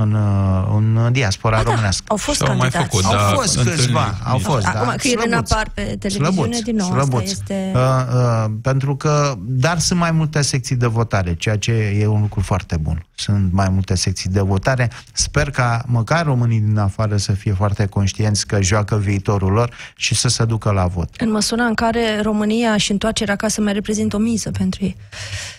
în, 0.00 0.12
uh, 0.12 0.76
în 0.76 1.12
diaspora 1.12 1.56
A, 1.56 1.62
da, 1.62 1.70
românească. 1.70 2.04
Au 2.08 2.16
fost 2.16 2.42
au 2.42 2.46
candidați. 2.46 2.76
Mai 2.76 2.86
făcut, 2.86 3.04
au 3.04 3.12
da, 3.12 3.18
fost 3.18 3.62
câțiva, 3.62 4.18
au 4.24 4.38
fost. 4.38 4.62
Da. 4.62 4.70
Acum, 4.70 4.94
că 4.96 5.08
ele 5.08 5.36
apar 5.36 5.70
pe 5.74 5.82
televiziune, 5.82 6.30
slăbuț, 6.30 6.60
din 6.60 6.76
nou, 6.76 6.90
slăbuț. 6.90 7.22
asta 7.22 7.54
este... 7.54 7.72
Uh, 7.74 7.80
uh, 8.14 8.50
pentru 8.62 8.96
că, 8.96 9.34
dar 9.38 9.78
sunt 9.78 9.98
mai 9.98 10.10
multe 10.10 10.42
secții 10.42 10.76
de 10.76 10.86
votare, 10.86 11.34
ceea 11.34 11.58
ce 11.58 11.72
e 11.72 12.06
un 12.06 12.20
lucru 12.20 12.40
foarte 12.40 12.76
bun. 12.76 13.06
Sunt 13.14 13.52
mai 13.52 13.68
multe 13.68 13.94
secții 13.94 14.30
de 14.30 14.40
votare. 14.40 14.90
Sper 15.12 15.50
ca 15.50 15.82
măcar 15.86 16.24
românii 16.24 16.60
din 16.60 16.78
afară 16.78 17.16
să 17.16 17.32
fie 17.32 17.52
foarte 17.52 17.86
conștienți 17.86 18.46
că 18.46 18.62
joacă 18.62 18.96
viitorul 18.96 19.52
lor 19.52 19.72
și 19.96 20.14
să 20.14 20.28
se 20.28 20.44
ducă 20.44 20.70
la 20.70 20.86
vot. 20.86 21.08
În 21.18 21.30
măsura 21.30 21.64
în 21.64 21.74
care 21.74 22.20
România 22.22 22.76
și 22.76 22.90
întoarcerea 22.92 23.34
acasă 23.34 23.60
mai 23.60 23.72
reprezintă 23.72 24.16
o 24.16 24.18
miză 24.18 24.50
pentru 24.50 24.84
ei. 24.84 24.96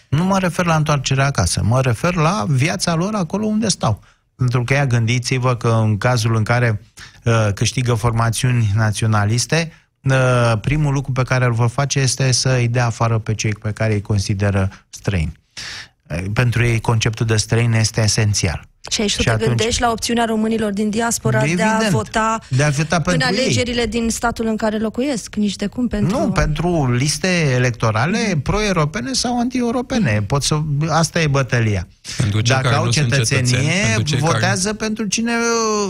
Nu 0.09 0.23
mă 0.23 0.39
refer 0.39 0.65
la 0.65 0.75
întoarcerea 0.75 1.25
acasă, 1.25 1.61
mă 1.63 1.81
refer 1.81 2.15
la 2.15 2.45
viața 2.47 2.95
lor 2.95 3.13
acolo 3.15 3.45
unde 3.45 3.67
stau. 3.67 4.01
Pentru 4.39 4.63
că 4.63 4.73
ea 4.73 4.85
gândiți-vă 4.85 5.55
că 5.55 5.67
în 5.67 5.97
cazul 5.97 6.35
în 6.35 6.43
care 6.43 6.81
uh, 7.23 7.47
câștigă 7.53 7.93
formațiuni 7.93 8.71
naționaliste, 8.75 9.71
uh, 10.01 10.53
primul 10.61 10.93
lucru 10.93 11.11
pe 11.11 11.23
care 11.23 11.45
îl 11.45 11.53
vor 11.53 11.69
face 11.69 11.99
este 11.99 12.31
să 12.31 12.49
îi 12.49 12.67
dea 12.67 12.85
afară 12.85 13.17
pe 13.17 13.33
cei 13.33 13.53
pe 13.53 13.71
care 13.71 13.93
îi 13.93 14.01
consideră 14.01 14.69
străini. 14.89 15.31
Uh, 16.09 16.23
pentru 16.33 16.63
ei 16.63 16.79
conceptul 16.79 17.25
de 17.25 17.35
străin 17.35 17.73
este 17.73 18.01
esențial. 18.01 18.67
Și 18.89 19.01
aici 19.01 19.15
tu 19.15 19.23
te 19.23 19.29
atunci... 19.29 19.47
gândești 19.47 19.81
la 19.81 19.91
opțiunea 19.91 20.25
românilor 20.25 20.71
din 20.71 20.89
diaspora 20.89 21.43
Evident, 21.43 21.79
de 21.79 21.85
a 21.85 21.89
vota, 21.89 22.39
de 22.47 22.63
a 22.63 22.69
vota 22.69 23.01
în 23.05 23.21
alegerile 23.21 23.81
ei. 23.81 23.87
din 23.87 24.09
statul 24.09 24.45
în 24.45 24.55
care 24.55 24.77
locuiesc, 24.77 25.35
nici 25.35 25.55
de 25.55 25.67
cum 25.67 25.87
pentru... 25.87 26.17
Nu, 26.17 26.31
pentru 26.31 26.91
liste 26.91 27.27
electorale 27.55 28.31
mm. 28.33 28.41
pro-europene 28.41 29.13
sau 29.13 29.39
anti-europene. 29.39 30.23
Pot 30.27 30.43
să... 30.43 30.59
Asta 30.87 31.21
e 31.21 31.27
bătălia. 31.27 31.87
Pentru 32.17 32.41
Dacă 32.41 32.75
au 32.75 32.89
cetățenie, 32.89 33.93
pentru 33.95 34.17
votează 34.17 34.63
care... 34.63 34.77
pentru 34.77 35.05
cine, 35.05 35.31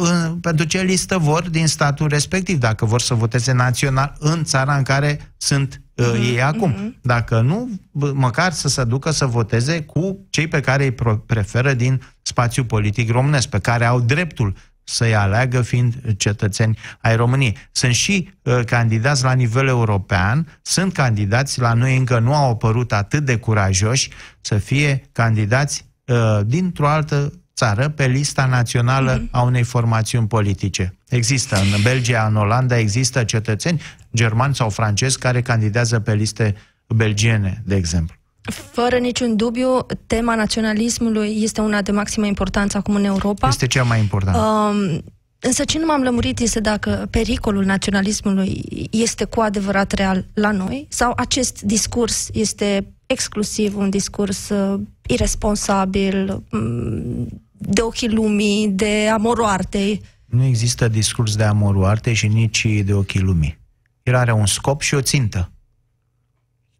uh, 0.01 0.31
pentru 0.41 0.65
ce 0.65 0.81
listă 0.81 1.17
vor 1.17 1.49
din 1.49 1.67
statul 1.67 2.07
respectiv. 2.07 2.57
Dacă 2.57 2.85
vor 2.85 3.01
să 3.01 3.13
voteze 3.13 3.51
național 3.51 4.15
în 4.19 4.43
țara 4.43 4.75
în 4.75 4.83
care 4.83 5.33
sunt 5.37 5.81
uh-huh, 6.01 6.33
ei 6.33 6.41
acum. 6.41 6.73
Uh-huh. 6.73 7.01
Dacă 7.01 7.41
nu, 7.41 7.69
măcar 8.13 8.51
să 8.51 8.67
se 8.67 8.83
ducă 8.83 9.11
să 9.11 9.25
voteze 9.25 9.81
cu 9.81 10.25
cei 10.29 10.47
pe 10.47 10.59
care 10.59 10.83
îi 10.83 11.17
preferă 11.25 11.73
din 11.73 12.01
spațiul 12.29 12.65
politic 12.65 13.11
românesc, 13.11 13.47
pe 13.47 13.59
care 13.59 13.85
au 13.85 13.99
dreptul 13.99 14.55
să-i 14.83 15.15
aleagă 15.15 15.61
fiind 15.61 15.93
cetățeni 16.17 16.77
ai 17.01 17.15
României. 17.15 17.57
Sunt 17.71 17.93
și 17.93 18.29
uh, 18.43 18.59
candidați 18.65 19.23
la 19.23 19.33
nivel 19.33 19.67
european, 19.67 20.59
sunt 20.61 20.93
candidați, 20.93 21.59
la 21.59 21.73
noi 21.73 21.97
încă 21.97 22.19
nu 22.19 22.33
au 22.33 22.49
apărut 22.49 22.93
atât 22.93 23.25
de 23.25 23.37
curajoși 23.37 24.09
să 24.41 24.57
fie 24.57 25.09
candidați 25.11 25.85
uh, 26.05 26.39
dintr-o 26.45 26.87
altă 26.87 27.33
țară 27.55 27.89
pe 27.89 28.07
lista 28.07 28.45
națională 28.45 29.19
mm-hmm. 29.19 29.31
a 29.31 29.41
unei 29.41 29.63
formațiuni 29.63 30.27
politice. 30.27 30.97
Există 31.09 31.55
în 31.55 31.81
Belgia, 31.83 32.25
în 32.25 32.35
Olanda, 32.35 32.77
există 32.77 33.23
cetățeni 33.23 33.81
germani 34.15 34.55
sau 34.55 34.69
francezi 34.69 35.19
care 35.19 35.41
candidează 35.41 35.99
pe 35.99 36.13
liste 36.13 36.55
belgiene, 36.87 37.61
de 37.65 37.75
exemplu. 37.75 38.18
Fără 38.41 38.97
niciun 38.97 39.35
dubiu, 39.35 39.85
tema 40.07 40.35
naționalismului 40.35 41.37
este 41.41 41.61
una 41.61 41.81
de 41.81 41.91
maximă 41.91 42.25
importanță 42.25 42.77
acum 42.77 42.95
în 42.95 43.03
Europa. 43.03 43.47
Este 43.47 43.67
cea 43.67 43.83
mai 43.83 43.99
importantă. 43.99 44.39
Um, 44.39 45.03
însă 45.39 45.63
ce 45.63 45.79
nu 45.79 45.85
m-am 45.85 46.01
lămurit 46.01 46.39
este 46.39 46.59
dacă 46.59 47.07
pericolul 47.09 47.65
naționalismului 47.65 48.63
este 48.91 49.23
cu 49.23 49.39
adevărat 49.39 49.91
real 49.91 50.25
la 50.33 50.51
noi 50.51 50.85
sau 50.89 51.13
acest 51.15 51.61
discurs 51.61 52.29
este 52.33 52.93
exclusiv 53.05 53.77
un 53.77 53.89
discurs 53.89 54.49
uh, 54.49 54.79
irresponsabil, 55.07 56.43
um, 56.51 57.27
de 57.51 57.81
ochii 57.81 58.09
lumii, 58.09 58.67
de 58.67 59.09
amoroartei. 59.13 60.01
Nu 60.25 60.43
există 60.43 60.87
discurs 60.87 61.35
de 61.35 61.43
amoroarte 61.43 62.13
și 62.13 62.27
nici 62.27 62.67
de 62.85 62.93
ochii 62.93 63.19
lumii. 63.19 63.57
El 64.03 64.15
are 64.15 64.31
un 64.31 64.45
scop 64.45 64.81
și 64.81 64.95
o 64.95 65.01
țintă. 65.01 65.51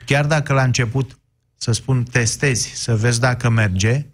Chiar 0.05 0.25
dacă 0.25 0.53
la 0.53 0.63
început, 0.63 1.18
să 1.61 1.71
spun, 1.71 2.03
testezi, 2.03 2.71
să 2.73 2.95
vezi 2.95 3.19
dacă 3.19 3.49
merge 3.49 4.05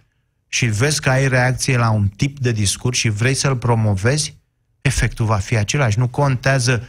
și 0.48 0.66
vezi 0.66 1.02
că 1.02 1.10
ai 1.10 1.28
reacție 1.28 1.78
la 1.78 1.90
un 1.90 2.08
tip 2.08 2.40
de 2.40 2.52
discurs 2.52 2.98
și 2.98 3.10
vrei 3.10 3.34
să-l 3.34 3.58
promovezi, 3.58 4.38
efectul 4.82 5.26
va 5.26 5.38
fi 5.38 5.58
același. 5.58 6.00
Nu 6.00 6.08
contează 6.08 6.88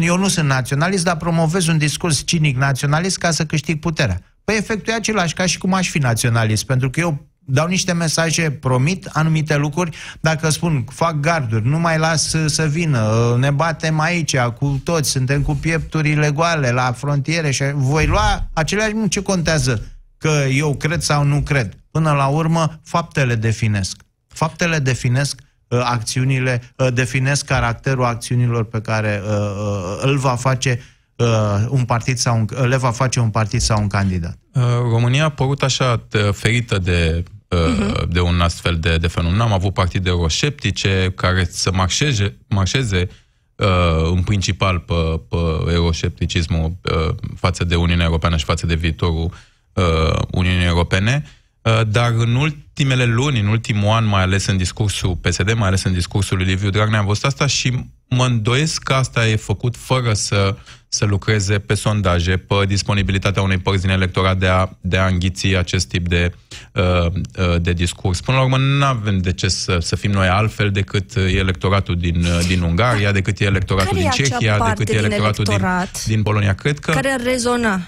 eu 0.00 0.16
nu 0.16 0.28
sunt 0.28 0.48
naționalist, 0.48 1.04
dar 1.04 1.16
promovez 1.16 1.66
un 1.66 1.78
discurs 1.78 2.24
cinic 2.24 2.56
naționalist 2.56 3.18
ca 3.18 3.30
să 3.30 3.46
câștig 3.46 3.78
puterea. 3.78 4.20
Păi 4.44 4.56
efectul 4.56 4.92
e 4.92 4.96
același 4.96 5.34
ca 5.34 5.46
și 5.46 5.58
cum 5.58 5.72
aș 5.72 5.88
fi 5.88 5.98
naționalist, 5.98 6.64
pentru 6.64 6.90
că 6.90 7.00
eu 7.00 7.29
dau 7.50 7.66
niște 7.66 7.92
mesaje, 7.92 8.50
promit 8.50 9.08
anumite 9.12 9.56
lucruri, 9.56 9.96
dacă 10.20 10.50
spun, 10.50 10.84
fac 10.90 11.20
garduri, 11.20 11.66
nu 11.66 11.78
mai 11.78 11.98
las 11.98 12.34
să 12.46 12.66
vină, 12.70 13.36
ne 13.38 13.50
batem 13.50 14.00
aici 14.00 14.36
cu 14.38 14.80
toți, 14.84 15.10
suntem 15.10 15.42
cu 15.42 15.54
piepturile 15.54 16.30
goale 16.30 16.70
la 16.70 16.92
frontiere 16.92 17.50
și 17.50 17.64
voi 17.74 18.06
lua 18.06 18.48
aceleași, 18.52 18.94
nu 18.94 19.06
ce 19.06 19.22
contează 19.22 19.82
că 20.18 20.44
eu 20.52 20.74
cred 20.74 21.00
sau 21.00 21.24
nu 21.24 21.40
cred. 21.40 21.74
Până 21.90 22.12
la 22.12 22.26
urmă, 22.26 22.80
faptele 22.84 23.34
definesc. 23.34 23.96
Faptele 24.26 24.78
definesc 24.78 25.40
uh, 25.68 25.80
acțiunile, 25.84 26.62
uh, 26.76 26.88
definesc 26.92 27.44
caracterul 27.44 28.04
acțiunilor 28.04 28.64
pe 28.64 28.80
care 28.80 29.22
uh, 29.24 29.30
uh, 29.30 29.98
îl 30.02 30.16
va 30.16 30.34
face 30.34 30.80
uh, 31.16 31.26
un 31.68 31.84
partid 31.84 32.16
sau 32.16 32.36
un, 32.36 32.66
le 32.66 32.76
va 32.76 32.90
face 32.90 33.20
un 33.20 33.30
partid 33.30 33.60
sau 33.60 33.80
un 33.80 33.86
candidat. 33.86 34.38
Uh, 34.52 34.62
România 34.90 35.24
a 35.24 35.28
părut 35.28 35.62
așa 35.62 36.06
ferită 36.32 36.78
de 36.78 37.24
uh-huh. 37.56 38.08
de 38.08 38.20
un 38.20 38.40
astfel 38.40 38.78
de, 38.78 38.96
de 38.96 39.06
fenomen. 39.06 39.40
Am 39.40 39.52
avut 39.52 39.74
partide 39.74 40.08
eurosceptice 40.08 41.12
care 41.14 41.44
să 41.50 41.72
marșeze, 41.72 42.36
marșeze 42.48 43.08
uh, 43.56 44.10
în 44.10 44.22
principal 44.22 44.78
pe, 44.78 45.20
pe 45.28 45.72
euroscepticismul 45.72 46.72
uh, 46.82 47.14
față 47.36 47.64
de 47.64 47.76
Uniunea 47.76 48.04
Europeană 48.04 48.36
și 48.36 48.44
față 48.44 48.66
de 48.66 48.74
viitorul 48.74 49.32
uh, 49.72 50.22
Uniunii 50.30 50.66
Europene. 50.66 51.24
Uh, 51.62 51.80
dar 51.88 52.12
în 52.16 52.34
ultimele 52.34 53.04
luni, 53.04 53.40
în 53.40 53.46
ultimul 53.46 53.88
an, 53.88 54.04
mai 54.04 54.22
ales 54.22 54.46
în 54.46 54.56
discursul 54.56 55.16
PSD, 55.16 55.52
mai 55.52 55.66
ales 55.66 55.82
în 55.82 55.92
discursul 55.92 56.36
lui 56.36 56.46
Liviu 56.46 56.70
Dragnea, 56.70 56.98
am 56.98 57.06
văzut 57.06 57.24
asta 57.24 57.46
și 57.46 57.72
mă 58.08 58.24
îndoiesc 58.24 58.82
că 58.82 58.94
asta 58.94 59.28
e 59.28 59.36
făcut 59.36 59.76
fără 59.76 60.12
să, 60.12 60.56
să 60.92 61.04
lucreze 61.04 61.58
pe 61.58 61.74
sondaje, 61.74 62.36
pe 62.36 62.54
disponibilitatea 62.66 63.42
unei 63.42 63.58
părți 63.58 63.82
din 63.82 63.90
electorat 63.90 64.38
de 64.38 64.46
a, 64.46 64.68
de 64.80 64.96
a 64.96 65.06
înghiți 65.06 65.46
acest 65.46 65.88
tip 65.88 66.08
de, 66.08 66.32
uh, 66.72 67.06
uh, 67.06 67.60
de 67.60 67.72
discurs. 67.72 68.20
Până 68.20 68.36
la 68.36 68.42
urmă, 68.42 68.56
nu 68.56 68.84
avem 68.84 69.18
de 69.18 69.32
ce 69.32 69.48
să, 69.48 69.78
să 69.80 69.96
fim 69.96 70.10
noi 70.10 70.26
altfel 70.26 70.70
decât 70.70 71.16
e 71.16 71.20
electoratul 71.20 71.96
din, 71.96 72.26
din 72.46 72.62
Ungaria, 72.62 73.12
decât 73.12 73.40
e 73.40 73.44
electoratul 73.44 73.96
care 73.96 74.08
din 74.16 74.24
Cehia, 74.24 74.58
decât 74.68 74.88
e 74.88 74.96
electoratul 74.96 75.44
din, 75.44 75.66
din 76.06 76.22
Polonia. 76.22 76.54
Cred 76.54 76.78
că... 76.78 76.90
Care 76.90 77.08
ar 77.08 77.22
rezona? 77.22 77.80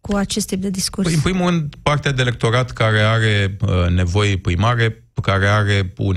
cu 0.00 0.16
acest 0.16 0.46
tip 0.46 0.60
de 0.60 0.70
discurs? 0.70 1.06
Păi, 1.06 1.14
în 1.14 1.20
primul 1.20 1.48
rând, 1.48 1.74
partea 1.82 2.12
de 2.12 2.22
electorat 2.22 2.70
care 2.70 3.00
are 3.00 3.56
uh, 3.60 3.88
nevoi 3.88 4.36
primare 4.36 5.03
care 5.20 5.46
are 5.46 5.92
un 5.96 6.16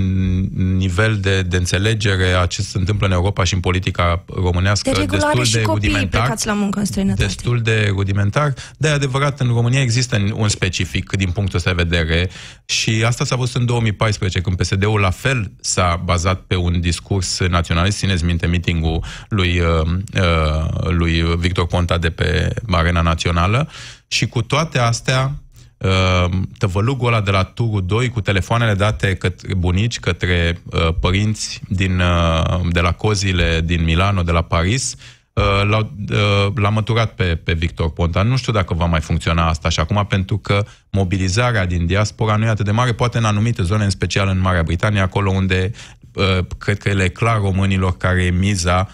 nivel 0.78 1.18
de, 1.18 1.42
de 1.42 1.58
înțelegere 1.58 2.32
a 2.32 2.46
ce 2.46 2.62
se 2.62 2.78
întâmplă 2.78 3.08
în 3.08 3.14
Europa 3.14 3.44
și 3.44 3.54
în 3.54 3.60
politica 3.60 4.24
românească 4.36 4.92
de 4.92 5.06
destul 5.06 5.46
de 5.52 5.62
rudimentar. 5.66 6.34
la 6.44 6.54
muncă 6.54 6.80
în 6.80 6.86
străinătate. 6.86 7.24
Destul 7.24 7.62
de 7.62 7.88
rudimentar. 7.90 8.54
De 8.78 8.88
adevărat, 8.88 9.40
în 9.40 9.48
România 9.48 9.82
există 9.82 10.26
un 10.34 10.48
specific 10.48 11.12
din 11.12 11.30
punctul 11.30 11.58
ăsta 11.58 11.74
de 11.74 11.84
vedere 11.84 12.30
și 12.66 13.04
asta 13.06 13.26
s-a 13.26 13.36
văzut 13.36 13.56
în 13.56 13.66
2014, 13.66 14.42
când 14.42 14.58
PSD-ul 14.58 15.00
la 15.00 15.10
fel 15.10 15.52
s-a 15.62 16.02
bazat 16.04 16.40
pe 16.40 16.56
un 16.56 16.80
discurs 16.80 17.40
naționalist. 17.40 17.98
Țineți 17.98 18.24
minte 18.24 18.46
meeting-ul 18.46 19.04
lui, 19.30 19.60
uh, 19.60 19.82
uh, 20.14 20.90
lui 20.90 21.36
Victor 21.38 21.68
Ponta 21.68 21.98
de 21.98 22.10
pe 22.10 22.54
Arena 22.72 23.02
Națională 23.02 23.70
și 24.08 24.28
cu 24.28 24.42
toate 24.42 24.80
astea 24.80 25.24
Uh, 25.26 25.47
tăvălugul 26.58 27.08
ăla 27.08 27.22
de 27.22 27.32
la 27.32 27.44
turul 27.44 27.86
2 27.86 28.10
cu 28.10 28.22
telefoanele 28.22 28.74
date 28.74 29.16
către 29.16 29.54
bunici, 29.54 30.00
către 30.00 30.62
uh, 30.66 30.90
părinți 31.00 31.62
din, 31.68 32.00
uh, 32.00 32.60
de 32.70 32.80
la 32.80 32.92
cozile 32.92 33.62
din 33.64 33.84
Milano, 33.84 34.22
de 34.22 34.32
la 34.32 34.42
Paris, 34.42 34.96
uh, 35.34 35.44
l-a, 35.70 35.92
uh, 36.12 36.54
l-a 36.56 36.70
măturat 36.70 37.14
pe, 37.14 37.24
pe 37.24 37.54
Victor 37.54 37.92
Ponta. 37.92 38.24
Nu 38.24 38.38
știu 38.38 38.54
dacă 38.54 38.74
va 38.74 38.86
mai 38.86 39.00
funcționa 39.00 39.48
asta 39.48 39.70
și 39.70 39.80
acum 39.80 40.06
pentru 40.06 40.38
că 40.38 40.66
mobilizarea 40.90 41.66
din 41.66 41.86
diaspora 41.86 42.36
nu 42.36 42.46
e 42.46 42.50
atât 42.50 42.66
de 42.66 42.72
mare, 42.72 42.94
poate 42.94 43.18
în 43.18 43.26
anumite 43.26 43.64
zone, 43.64 43.84
în 43.84 43.90
special 43.90 44.28
în 44.28 44.40
Marea 44.40 44.64
Britanie, 44.64 45.00
acolo 45.00 45.32
unde 45.32 45.72
uh, 46.14 46.38
cred 46.58 46.78
că 46.78 46.90
ele 46.90 47.04
e 47.04 47.10
clar 47.10 47.40
românilor 47.40 47.98
care 47.98 48.24
e 48.24 48.30
miza 48.30 48.90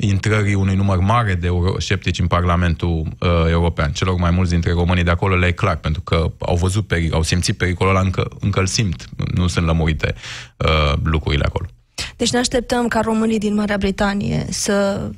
intrării 0.00 0.54
unui 0.54 0.74
număr 0.74 0.98
mare 0.98 1.34
de 1.34 1.46
eurosceptici 1.46 2.18
în 2.18 2.26
Parlamentul 2.26 3.16
uh, 3.18 3.28
European. 3.50 3.92
Celor 3.92 4.16
mai 4.16 4.30
mulți 4.30 4.50
dintre 4.50 4.72
românii 4.72 5.04
de 5.04 5.10
acolo 5.10 5.36
le 5.36 5.46
e 5.46 5.52
clar, 5.52 5.76
pentru 5.76 6.00
că 6.00 6.32
au 6.38 6.56
văzut, 6.56 6.86
peric- 6.86 7.12
au 7.12 7.22
simțit 7.22 7.56
pericolul 7.56 7.92
ăla, 7.94 8.04
încă, 8.04 8.28
încă 8.40 8.60
îl 8.60 8.66
simt. 8.66 9.04
Nu 9.34 9.46
sunt 9.46 9.66
lămurite 9.66 10.14
uh, 10.56 10.92
lucrurile 11.02 11.44
acolo. 11.46 11.66
Deci 12.16 12.30
ne 12.30 12.38
așteptăm 12.38 12.88
ca 12.88 13.00
românii 13.00 13.38
din 13.38 13.54
Marea 13.54 13.76
Britanie 13.76 14.46
să 14.50 15.08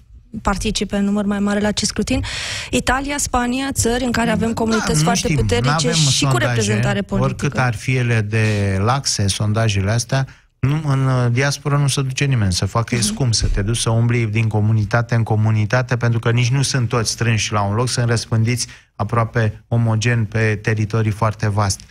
participe 0.42 0.96
în 0.96 1.04
număr 1.04 1.24
mai 1.24 1.38
mare 1.38 1.60
la 1.60 1.68
acest 1.68 1.90
scrutin. 1.90 2.24
Italia, 2.70 3.18
Spania, 3.18 3.72
țări 3.72 4.04
în 4.04 4.12
care 4.12 4.30
avem 4.30 4.48
da, 4.48 4.54
comunități 4.54 4.98
da, 4.98 5.04
foarte 5.04 5.28
știm, 5.28 5.36
puternice 5.36 5.90
și 5.92 6.18
sondaje, 6.18 6.26
cu 6.26 6.36
reprezentare 6.36 7.02
politică. 7.02 7.44
Oricât 7.44 7.58
ar 7.58 7.74
fi 7.74 7.96
ele 7.96 8.20
de 8.20 8.78
laxe, 8.82 9.28
sondajele 9.28 9.90
astea, 9.90 10.26
nu, 10.60 10.80
în 10.84 11.06
uh, 11.06 11.32
diaspora 11.32 11.76
nu 11.76 11.88
se 11.88 12.02
duce 12.02 12.24
nimeni 12.24 12.52
să 12.52 12.66
facă 12.66 12.94
e 12.94 13.00
scump 13.00 13.34
să 13.34 13.46
te 13.46 13.62
duci 13.62 13.76
să 13.76 13.90
umbli 13.90 14.26
din 14.26 14.48
comunitate 14.48 15.14
în 15.14 15.22
comunitate 15.22 15.96
pentru 15.96 16.18
că 16.18 16.30
nici 16.30 16.50
nu 16.50 16.62
sunt 16.62 16.88
toți 16.88 17.10
strânși 17.10 17.52
la 17.52 17.62
un 17.62 17.74
loc, 17.74 17.88
sunt 17.88 18.08
răspândiți 18.08 18.66
aproape 18.94 19.64
omogen 19.68 20.24
pe 20.24 20.58
teritorii 20.62 21.10
foarte 21.10 21.48
vaste 21.48 21.84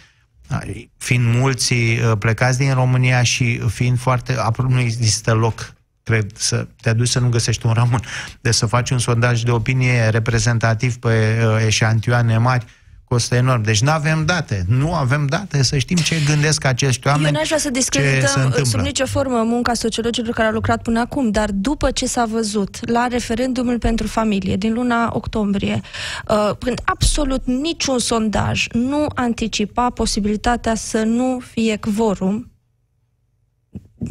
fiind 0.97 1.36
mulți 1.36 1.73
uh, 1.73 2.12
plecați 2.19 2.58
din 2.58 2.73
România 2.73 3.23
și 3.23 3.60
fiind 3.67 3.99
foarte, 3.99 4.36
aproape 4.38 4.73
nu 4.73 4.79
există 4.79 5.34
loc 5.34 5.73
cred, 6.03 6.32
să 6.38 6.67
te 6.82 6.93
duci 6.93 7.08
să 7.08 7.19
nu 7.19 7.29
găsești 7.29 7.65
un 7.65 7.73
rămân. 7.82 7.99
De 8.41 8.51
să 8.51 8.65
faci 8.65 8.89
un 8.89 8.99
sondaj 8.99 9.41
de 9.41 9.51
opinie 9.51 10.10
reprezentativ 10.10 10.97
pe 10.97 11.43
uh, 11.45 11.65
eșantioane 11.65 12.38
mari, 12.38 12.65
costă 13.10 13.36
enorm. 13.36 13.62
Deci 13.62 13.82
nu 13.82 13.91
avem 13.91 14.26
date. 14.26 14.65
Nu 14.67 14.93
avem 14.93 15.26
date 15.26 15.63
să 15.63 15.78
știm 15.78 15.98
ce 15.98 16.15
gândesc 16.26 16.65
acești 16.65 17.08
oameni. 17.08 17.26
Eu 17.26 17.32
n-aș 17.32 17.48
vrea 17.48 17.58
să 17.58 17.69
discredităm 17.69 18.54
sub 18.63 18.80
nicio 18.80 19.06
formă 19.06 19.43
munca 19.43 19.74
sociologilor 19.74 20.34
care 20.34 20.48
au 20.48 20.54
lucrat 20.54 20.82
până 20.82 21.00
acum, 21.00 21.32
dar 21.32 21.50
după 21.52 21.91
ce 21.91 22.06
s-a 22.06 22.26
văzut 22.26 22.89
la 22.89 23.08
referendumul 23.08 23.80
pentru 23.80 24.08
familie 24.08 24.56
din 24.56 24.74
luna 24.74 25.10
octombrie, 25.13 25.82
uh, 26.28 26.52
când 26.60 26.82
absolut 26.86 27.45
niciun 27.45 28.00
sondaj 28.00 28.67
nu 28.72 29.06
anticipa 29.15 29.89
posibilitatea 29.89 30.76
să 30.76 31.04
nu 31.04 31.41
fie 31.52 31.78
quorum, 31.78 32.48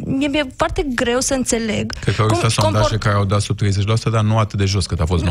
mi-e, 0.05 0.27
mi-e 0.27 0.45
foarte 0.55 0.85
greu 0.95 1.19
să 1.19 1.33
înțeleg. 1.33 1.91
Cred 1.91 2.15
că 2.15 2.21
au 2.21 2.27
existat 2.27 2.51
sondaje 2.51 2.81
comport... 2.81 3.03
care 3.03 3.15
au 3.15 3.25
dat 3.25 3.41
sub 3.41 3.57
30%, 3.63 4.11
dar 4.11 4.23
nu 4.23 4.37
atât 4.37 4.59
de 4.59 4.65
jos 4.65 4.85
cât 4.85 4.99
a 4.99 5.05
fost 5.05 5.23
19-20%. 5.23 5.27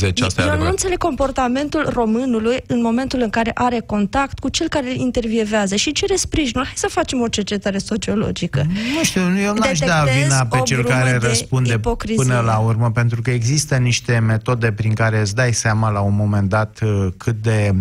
Deci, 0.00 0.20
asta 0.20 0.42
eu 0.42 0.58
nu 0.58 0.68
înțeleg 0.68 0.98
comportamentul 0.98 1.88
românului 1.92 2.62
în 2.66 2.80
momentul 2.82 3.20
în 3.20 3.30
care 3.30 3.50
are 3.54 3.82
contact 3.86 4.38
cu 4.38 4.48
cel 4.48 4.68
care 4.68 4.90
îl 4.90 4.96
intervievează 4.96 5.76
și 5.76 5.92
cere 5.92 6.16
sprijinul. 6.16 6.64
Hai 6.64 6.74
să 6.76 6.88
facem 6.90 7.20
o 7.20 7.28
cercetare 7.28 7.78
sociologică. 7.78 8.66
Nu 8.96 9.04
știu, 9.04 9.20
eu 9.40 9.54
n-aș 9.54 9.78
da 9.78 10.04
vina 10.22 10.46
pe 10.46 10.60
cel 10.64 10.84
care 10.84 11.16
răspunde 11.22 11.72
ipocrizie. 11.72 12.24
până 12.24 12.40
la 12.40 12.58
urmă, 12.58 12.90
pentru 12.90 13.22
că 13.22 13.30
există 13.30 13.76
niște 13.76 14.18
metode 14.18 14.72
prin 14.72 14.94
care 14.94 15.20
îți 15.20 15.34
dai 15.34 15.52
seama 15.52 15.90
la 15.90 16.00
un 16.00 16.16
moment 16.16 16.48
dat 16.48 16.78
uh, 16.82 17.06
cât 17.16 17.42
de 17.42 17.74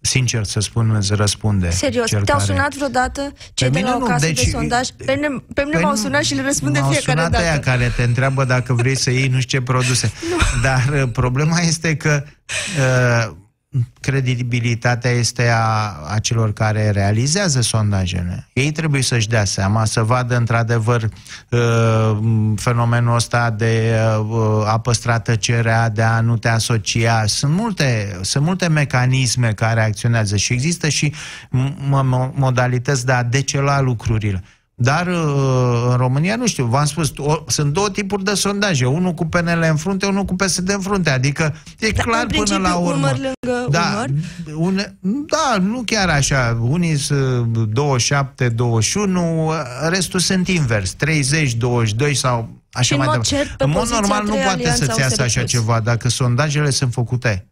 sincer 0.00 0.44
să 0.44 0.60
spun, 0.60 0.94
îți 0.94 1.14
răspunde. 1.14 1.70
Serios, 1.70 2.10
te-au 2.10 2.22
care... 2.24 2.42
sunat 2.42 2.74
vreodată 2.74 3.32
cei 3.54 3.70
de 3.70 3.80
la 3.80 3.98
o 4.00 4.04
casă 4.04 4.26
deci, 4.26 4.44
de 4.44 4.50
sondaj? 4.50 4.88
Pe 4.88 5.12
mine, 5.14 5.42
pe 5.54 5.62
mine 5.64 5.78
m-au 5.80 5.94
sunat 5.94 6.22
și 6.22 6.34
le 6.34 6.42
răspunde 6.42 6.80
fiecare 6.90 7.20
dată. 7.20 7.36
aia 7.36 7.58
care 7.58 7.92
te 7.96 8.02
întreabă 8.02 8.44
dacă 8.44 8.72
vrei 8.72 8.96
să 8.96 9.10
iei 9.10 9.28
nu 9.28 9.40
știu 9.40 9.58
ce 9.58 9.64
produse. 9.64 10.12
Nu. 10.30 10.60
Dar 10.62 11.02
uh, 11.02 11.08
problema 11.12 11.58
este 11.60 11.96
că 11.96 12.24
uh, 12.78 13.36
credibilitatea 14.00 15.10
este 15.10 15.48
a, 15.48 15.96
a 16.08 16.18
celor 16.18 16.52
care 16.52 16.90
realizează 16.90 17.60
sondajele. 17.60 18.48
Ei 18.52 18.72
trebuie 18.72 19.02
să-și 19.02 19.28
dea 19.28 19.44
seama, 19.44 19.84
să 19.84 20.02
vadă 20.02 20.36
într-adevăr 20.36 21.08
uh, 21.48 22.18
fenomenul 22.56 23.14
ăsta 23.14 23.50
de 23.50 23.98
uh, 24.28 24.66
a 24.66 24.78
păstra 24.78 25.18
tăcerea, 25.18 25.88
de 25.88 26.02
a 26.02 26.20
nu 26.20 26.36
te 26.36 26.48
asocia. 26.48 27.26
Sunt 27.26 27.52
multe, 27.52 28.18
sunt 28.20 28.44
multe 28.44 28.68
mecanisme 28.68 29.52
care 29.52 29.82
acționează 29.82 30.36
și 30.36 30.52
există 30.52 30.88
și 30.88 31.14
modalități 32.34 33.06
de 33.06 33.12
a 33.12 33.22
decela 33.22 33.80
lucrurile. 33.80 34.44
Dar 34.82 35.06
uh, 35.06 35.86
în 35.90 35.96
România, 35.96 36.36
nu 36.36 36.46
știu, 36.46 36.64
v-am 36.64 36.84
spus, 36.84 37.12
o, 37.16 37.44
sunt 37.46 37.72
două 37.72 37.90
tipuri 37.90 38.24
de 38.24 38.34
sondaje. 38.34 38.86
Unul 38.86 39.12
cu 39.12 39.26
PNL 39.26 39.66
în 39.70 39.76
frunte, 39.76 40.06
unul 40.06 40.24
cu 40.24 40.34
PSD 40.34 40.68
în 40.68 40.80
frunte. 40.80 41.10
Adică 41.10 41.54
e 41.78 41.88
da, 41.88 42.02
clar 42.02 42.26
până 42.26 42.56
la 42.56 42.74
urmă. 42.74 42.96
Umăr 42.96 43.12
lângă 43.12 43.66
da, 43.70 43.92
umăr? 43.94 44.08
Une, 44.54 44.98
da, 45.00 45.56
nu 45.60 45.82
chiar 45.86 46.08
așa. 46.08 46.58
Unii 46.60 46.96
sunt 46.96 47.56
27, 47.56 48.48
21, 48.48 49.52
restul 49.88 50.20
sunt 50.20 50.48
invers. 50.48 50.92
30, 50.92 51.54
22 51.54 52.14
sau 52.14 52.48
așa 52.72 52.94
și 52.94 52.94
mai 52.94 53.06
departe. 53.06 53.54
În 53.58 53.70
mod 53.70 53.88
normal 53.88 54.24
nu 54.24 54.34
poate 54.34 54.70
să-ți 54.70 55.00
iasă 55.00 55.22
așa 55.22 55.44
ceva. 55.44 55.80
Dacă 55.80 56.08
sondajele 56.08 56.70
sunt 56.70 56.92
făcute 56.92 57.46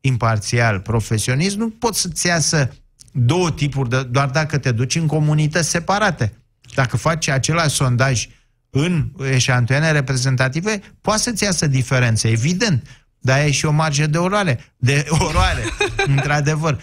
imparțial, 0.00 0.80
profesionist, 0.80 1.56
nu 1.56 1.68
pot 1.68 1.94
să-ți 1.94 2.26
iasă 2.26 2.70
două 3.12 3.50
tipuri, 3.50 3.88
de, 3.88 4.02
doar 4.02 4.28
dacă 4.28 4.58
te 4.58 4.72
duci 4.72 4.94
în 4.94 5.06
comunități 5.06 5.68
separate. 5.68 6.32
Dacă 6.76 6.96
faci 6.96 7.28
același 7.28 7.74
sondaj 7.74 8.26
în 8.70 9.08
eșantioane 9.30 9.92
reprezentative, 9.92 10.80
poate 11.00 11.20
să-ți 11.20 11.44
iasă 11.44 11.66
diferențe, 11.66 12.28
evident. 12.28 12.86
Dar 13.18 13.38
e 13.38 13.50
și 13.50 13.66
o 13.66 13.70
marge 13.70 14.06
de 14.06 14.18
oroare, 14.18 14.58
de 14.76 15.06
oroare, 15.08 15.62
într-adevăr, 16.16 16.78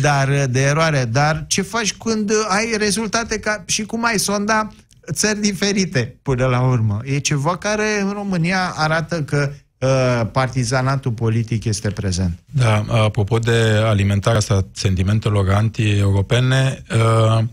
dar 0.00 0.46
de 0.46 0.62
eroare. 0.62 1.04
Dar 1.04 1.44
ce 1.46 1.62
faci 1.62 1.92
când 1.92 2.30
ai 2.48 2.74
rezultate 2.78 3.38
ca 3.38 3.64
și 3.66 3.82
cum 3.82 4.04
ai 4.04 4.18
sonda 4.18 4.68
țări 5.12 5.40
diferite 5.40 6.18
până 6.22 6.46
la 6.46 6.60
urmă? 6.60 7.00
E 7.04 7.18
ceva 7.18 7.56
care 7.56 8.00
în 8.00 8.10
România 8.10 8.72
arată 8.76 9.22
că 9.22 9.52
uh, 9.78 10.28
partizanatul 10.32 11.12
politic 11.12 11.64
este 11.64 11.90
prezent. 11.90 12.38
Da, 12.44 12.84
apropo 12.88 13.38
de 13.38 13.82
alimentarea 13.84 14.38
asta 14.38 14.66
sentimentelor 14.72 15.50
anti-europene, 15.50 16.82
uh, 16.90 17.44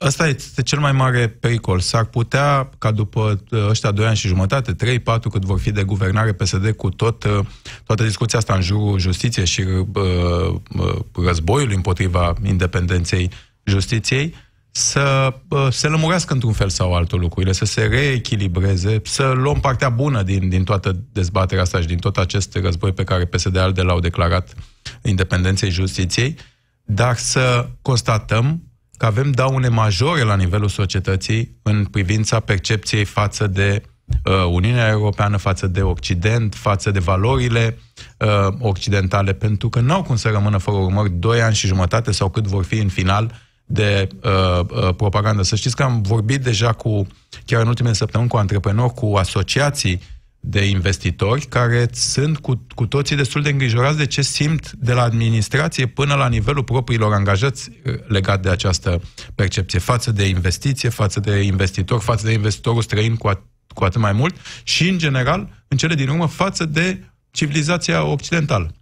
Ăsta 0.00 0.26
este 0.26 0.62
cel 0.62 0.78
mai 0.78 0.92
mare 0.92 1.28
pericol. 1.28 1.80
S-ar 1.80 2.04
putea 2.04 2.70
ca 2.78 2.90
după 2.90 3.40
uh, 3.50 3.66
ăștia 3.68 3.90
doi 3.90 4.06
ani 4.06 4.16
și 4.16 4.28
jumătate, 4.28 4.72
trei, 4.72 4.98
patru, 4.98 5.28
cât 5.28 5.44
vor 5.44 5.60
fi 5.60 5.70
de 5.70 5.82
guvernare 5.82 6.32
PSD 6.32 6.70
cu 6.70 6.90
tot, 6.90 7.24
uh, 7.24 7.38
toată 7.84 8.04
discuția 8.04 8.38
asta 8.38 8.54
în 8.54 8.62
jurul 8.62 8.98
justiției 8.98 9.46
și 9.46 9.60
uh, 9.60 10.54
uh, 10.74 10.98
războiul 11.24 11.72
împotriva 11.74 12.34
independenței 12.44 13.30
justiției, 13.64 14.34
să 14.70 15.34
uh, 15.48 15.66
se 15.70 15.88
lămurească 15.88 16.32
într-un 16.32 16.52
fel 16.52 16.68
sau 16.68 16.94
altul 16.94 17.20
lucrurile, 17.20 17.52
să 17.52 17.64
se 17.64 17.82
reechilibreze, 17.82 19.00
să 19.04 19.32
luăm 19.36 19.60
partea 19.60 19.88
bună 19.88 20.22
din, 20.22 20.48
din 20.48 20.64
toată 20.64 20.96
dezbaterea 21.12 21.62
asta 21.62 21.80
și 21.80 21.86
din 21.86 21.98
tot 21.98 22.16
acest 22.16 22.54
război 22.54 22.92
pe 22.92 23.04
care 23.04 23.24
PSD-ALDE 23.24 23.82
l-au 23.82 24.00
declarat 24.00 24.54
independenței 25.02 25.70
justiției, 25.70 26.36
dar 26.84 27.16
să 27.16 27.68
constatăm 27.82 28.62
că 29.00 29.06
avem 29.06 29.30
daune 29.30 29.68
majore 29.68 30.22
la 30.22 30.36
nivelul 30.36 30.68
societății 30.68 31.58
în 31.62 31.84
privința 31.84 32.40
percepției 32.40 33.04
față 33.04 33.46
de 33.46 33.82
uh, 34.24 34.44
Uniunea 34.50 34.88
Europeană, 34.88 35.36
față 35.36 35.66
de 35.66 35.82
Occident, 35.82 36.54
față 36.54 36.90
de 36.90 36.98
valorile 36.98 37.78
uh, 38.18 38.54
occidentale, 38.58 39.32
pentru 39.32 39.68
că 39.68 39.80
nu 39.80 39.92
au 39.92 40.02
cum 40.02 40.16
să 40.16 40.28
rămână 40.28 40.58
fără 40.58 40.76
urmări 40.76 41.10
doi 41.10 41.42
ani 41.42 41.54
și 41.54 41.66
jumătate 41.66 42.12
sau 42.12 42.28
cât 42.30 42.46
vor 42.46 42.64
fi 42.64 42.78
în 42.78 42.88
final 42.88 43.32
de 43.64 44.08
uh, 44.22 44.60
uh, 44.60 44.94
propagandă. 44.96 45.42
Să 45.42 45.56
știți 45.56 45.76
că 45.76 45.82
am 45.82 46.02
vorbit 46.02 46.42
deja 46.42 46.72
cu, 46.72 47.06
chiar 47.44 47.60
în 47.60 47.68
ultimele 47.68 47.94
săptămâni, 47.94 48.30
cu 48.30 48.36
antreprenori, 48.36 48.94
cu 48.94 49.14
asociații 49.16 50.00
de 50.40 50.64
investitori 50.64 51.46
care 51.46 51.88
sunt 51.92 52.38
cu, 52.38 52.66
cu 52.74 52.86
toții 52.86 53.16
destul 53.16 53.42
de 53.42 53.50
îngrijorați 53.50 53.96
de 53.96 54.06
ce 54.06 54.22
simt 54.22 54.72
de 54.72 54.92
la 54.92 55.02
administrație 55.02 55.86
până 55.86 56.14
la 56.14 56.28
nivelul 56.28 56.64
propriilor 56.64 57.12
angajați 57.12 57.70
uh, 57.70 57.94
legat 58.06 58.42
de 58.42 58.50
această 58.50 59.02
percepție 59.34 59.78
față 59.78 60.10
de 60.10 60.24
investiție, 60.24 60.88
față 60.88 61.20
de 61.20 61.40
investitor, 61.40 62.00
față 62.00 62.26
de 62.26 62.32
investitorul 62.32 62.82
străin 62.82 63.16
cu, 63.16 63.28
at, 63.28 63.42
cu 63.74 63.84
atât 63.84 64.00
mai 64.00 64.12
mult 64.12 64.36
și, 64.62 64.88
în 64.88 64.98
general, 64.98 65.64
în 65.68 65.76
cele 65.76 65.94
din 65.94 66.08
urmă, 66.08 66.26
față 66.26 66.64
de 66.64 67.04
civilizația 67.30 68.04
occidentală. 68.04 68.74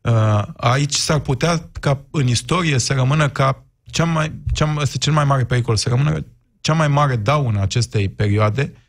Uh, 0.00 0.42
aici 0.56 0.94
s-ar 0.94 1.18
putea 1.18 1.70
ca 1.80 2.04
în 2.10 2.26
istorie 2.26 2.78
să 2.78 2.92
rămână 2.92 3.28
ca 3.28 3.64
cea 3.90 4.04
mai, 4.04 4.32
cea, 4.52 4.76
este 4.80 4.98
cel 4.98 5.12
mai 5.12 5.24
mare 5.24 5.44
pericol, 5.44 5.76
să 5.76 5.88
rămână 5.88 6.26
cea 6.60 6.72
mai 6.72 6.88
mare 6.88 7.16
daună 7.16 7.60
acestei 7.60 8.08
perioade 8.08 8.72
Uh, 8.72 8.84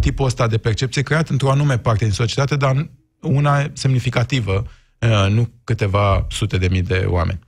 tipul 0.00 0.26
ăsta 0.26 0.46
de 0.46 0.58
percepție 0.58 1.02
creat 1.02 1.28
într-o 1.28 1.50
anume 1.50 1.78
parte 1.78 2.04
din 2.04 2.12
societate, 2.12 2.56
dar 2.56 2.90
una 3.20 3.66
semnificativă, 3.72 4.66
uh, 4.98 5.30
nu 5.30 5.48
câteva 5.64 6.26
sute 6.30 6.58
de 6.58 6.68
mii 6.68 6.82
de 6.82 7.04
oameni. 7.08 7.38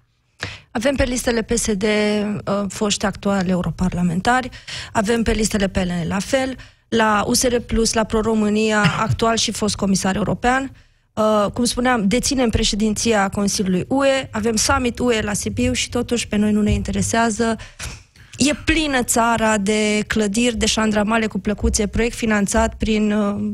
Avem 0.71 0.95
pe 0.95 1.05
listele 1.05 1.43
PSD 1.43 1.83
uh, 1.83 2.65
foști 2.69 3.07
actuali 3.07 3.51
europarlamentari, 3.51 4.49
avem 4.93 5.23
pe 5.23 5.33
listele 5.33 5.69
PLN 5.69 6.05
la 6.07 6.19
fel, 6.19 6.57
la 6.89 7.25
USR 7.27 7.57
Plus, 7.57 7.93
la 7.93 8.05
Pro-România, 8.05 8.83
actual 9.07 9.37
și 9.37 9.53
fost 9.53 9.77
comisar 9.77 10.17
european. 10.17 10.73
Uh, 11.13 11.51
cum 11.53 11.65
spuneam, 11.65 12.09
deținem 12.09 12.51
președinția 12.51 13.29
Consiliului 13.29 13.85
UE, 13.89 14.29
avem 14.31 14.57
summit 14.57 14.99
UE 14.99 15.21
la 15.21 15.33
Sibiu 15.33 15.73
și 15.73 15.89
totuși 15.89 16.29
pe 16.29 16.37
noi 16.37 16.53
nu 16.53 16.63
ne 16.63 16.73
interesează 16.73 17.57
E 18.49 18.55
plină 18.55 19.03
țara 19.03 19.59
de 19.59 20.05
clădiri 20.07 20.57
de 20.57 20.67
șandramale 20.67 21.27
cu 21.27 21.39
plăcuțe, 21.39 21.87
proiect 21.87 22.17
finanțat 22.17 22.75
prin 22.75 23.13
uh, 23.13 23.51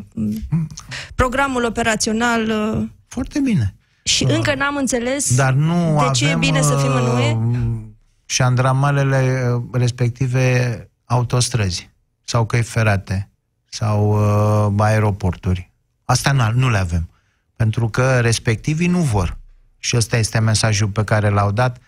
programul 1.14 1.64
operațional. 1.64 2.48
Uh, 2.48 2.88
Foarte 3.06 3.40
bine. 3.40 3.74
Și 4.02 4.24
uh, 4.24 4.34
încă 4.34 4.54
n-am 4.54 4.76
înțeles 4.76 5.34
dar 5.36 5.52
nu 5.52 6.02
de 6.04 6.10
ce 6.12 6.24
avem, 6.24 6.36
e 6.36 6.46
bine 6.46 6.62
să 6.62 6.76
fim 6.76 6.92
în 6.94 7.06
UE. 7.06 7.32
Uh, 7.32 7.78
șandramalele 8.26 9.50
uh, 9.54 9.62
respective 9.72 10.90
autostrăzi 11.04 11.90
sau 12.24 12.46
căi 12.46 12.62
ferate 12.62 13.30
sau 13.68 14.10
uh, 14.66 14.74
aeroporturi. 14.78 15.72
Asta 16.04 16.52
nu 16.54 16.70
le 16.70 16.78
avem. 16.78 17.10
Pentru 17.56 17.88
că 17.88 18.20
respectivii 18.20 18.86
nu 18.86 18.98
vor. 18.98 19.38
Și 19.78 19.96
ăsta 19.96 20.16
este 20.16 20.38
mesajul 20.38 20.88
pe 20.88 21.04
care 21.04 21.28
l-au 21.28 21.50
dat, 21.50 21.78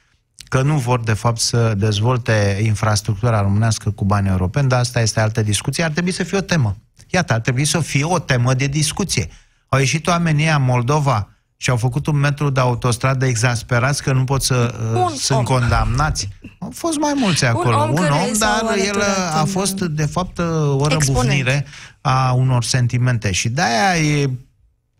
că 0.50 0.62
nu 0.62 0.76
vor, 0.78 1.00
de 1.00 1.12
fapt, 1.12 1.40
să 1.40 1.74
dezvolte 1.76 2.60
infrastructura 2.62 3.40
românească 3.40 3.90
cu 3.90 4.04
bani 4.04 4.28
europeni, 4.28 4.68
dar 4.68 4.78
asta 4.78 5.00
este 5.00 5.20
altă 5.20 5.42
discuție. 5.42 5.84
Ar 5.84 5.90
trebui 5.90 6.12
să 6.12 6.22
fie 6.22 6.38
o 6.38 6.40
temă. 6.40 6.76
Iată, 7.06 7.32
ar 7.32 7.40
trebui 7.40 7.64
să 7.64 7.80
fie 7.80 8.04
o 8.04 8.18
temă 8.18 8.54
de 8.54 8.66
discuție. 8.66 9.28
Au 9.68 9.78
ieșit 9.78 10.06
oamenii 10.06 10.48
în 10.48 10.62
Moldova 10.62 11.28
și 11.56 11.70
au 11.70 11.76
făcut 11.76 12.06
un 12.06 12.16
metru 12.16 12.50
de 12.50 12.60
autostradă 12.60 13.26
exasperați 13.26 14.02
că 14.02 14.12
nu 14.12 14.24
pot 14.24 14.42
să 14.42 14.74
uh, 14.94 15.12
sunt 15.16 15.38
om. 15.38 15.44
condamnați. 15.44 16.28
Au 16.58 16.70
fost 16.74 16.98
mai 16.98 17.12
mulți 17.16 17.44
acolo. 17.44 17.76
Un 17.76 17.82
om, 17.82 17.90
un 17.90 18.10
om 18.10 18.32
dar 18.38 18.76
el 18.86 19.02
a 19.40 19.44
fost, 19.44 19.80
de 19.80 20.06
fapt, 20.06 20.38
o 20.78 20.86
răbufnire 20.86 21.66
a 22.00 22.32
unor 22.32 22.64
sentimente. 22.64 23.32
Și 23.32 23.48
de-aia 23.48 23.98
e 23.98 24.30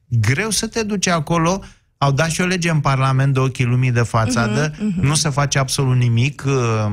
greu 0.08 0.50
să 0.50 0.66
te 0.66 0.82
duci 0.82 1.06
acolo 1.06 1.62
au 2.02 2.12
dat 2.12 2.30
și 2.30 2.40
o 2.40 2.44
lege 2.44 2.70
în 2.70 2.80
Parlament 2.80 3.34
de 3.34 3.40
ochii 3.40 3.64
lumii 3.64 3.90
de 3.90 4.02
fațadă, 4.02 4.70
uh-huh, 4.70 4.74
uh-huh. 4.74 5.00
nu 5.00 5.14
se 5.14 5.28
face 5.28 5.58
absolut 5.58 5.96
nimic, 5.96 6.42
uh, 6.46 6.86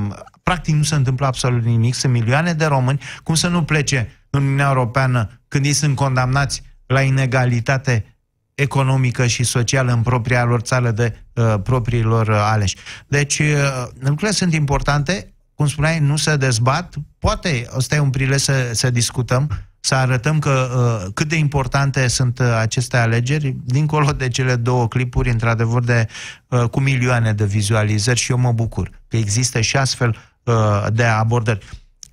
practic 0.43 0.75
nu 0.75 0.83
se 0.83 0.95
întâmplă 0.95 1.25
absolut 1.25 1.63
nimic, 1.63 1.93
sunt 1.93 2.13
milioane 2.13 2.53
de 2.53 2.65
români, 2.65 2.99
cum 3.23 3.35
să 3.35 3.47
nu 3.47 3.63
plece 3.63 4.25
în 4.29 4.43
Uniunea 4.43 4.67
Europeană 4.67 5.29
când 5.47 5.65
ei 5.65 5.73
sunt 5.73 5.95
condamnați 5.95 6.63
la 6.85 7.01
inegalitate 7.01 8.17
economică 8.53 9.27
și 9.27 9.43
socială 9.43 9.91
în 9.91 10.01
propria 10.01 10.43
lor 10.43 10.59
țară 10.59 10.91
de 10.91 11.17
uh, 11.33 11.55
propriilor 11.63 12.27
uh, 12.27 12.35
aleși. 12.39 12.75
Deci, 13.07 13.39
uh, 13.39 13.87
lucrurile 13.99 14.31
sunt 14.31 14.53
importante, 14.53 15.33
cum 15.53 15.67
spuneai, 15.67 15.99
nu 15.99 16.17
se 16.17 16.35
dezbat, 16.35 16.95
poate 17.19 17.67
ăsta 17.75 17.95
e 17.95 17.99
un 17.99 18.09
prilej 18.09 18.41
să, 18.41 18.69
să 18.73 18.89
discutăm, 18.89 19.49
să 19.87 19.95
arătăm 19.95 20.39
că 20.39 20.69
uh, 20.75 21.11
cât 21.13 21.27
de 21.27 21.35
importante 21.35 22.07
sunt 22.07 22.39
uh, 22.39 22.57
aceste 22.59 22.97
alegeri, 22.97 23.55
dincolo 23.65 24.11
de 24.11 24.27
cele 24.27 24.55
două 24.55 24.87
clipuri, 24.87 25.29
într-adevăr, 25.29 25.83
de, 25.83 26.07
uh, 26.47 26.63
cu 26.63 26.79
milioane 26.79 27.33
de 27.33 27.45
vizualizări 27.45 28.19
și 28.19 28.31
eu 28.31 28.37
mă 28.37 28.51
bucur 28.51 28.89
că 29.07 29.17
există 29.17 29.61
și 29.61 29.77
astfel 29.77 30.15
uh, 30.43 30.85
de 30.93 31.03
abordări. 31.03 31.65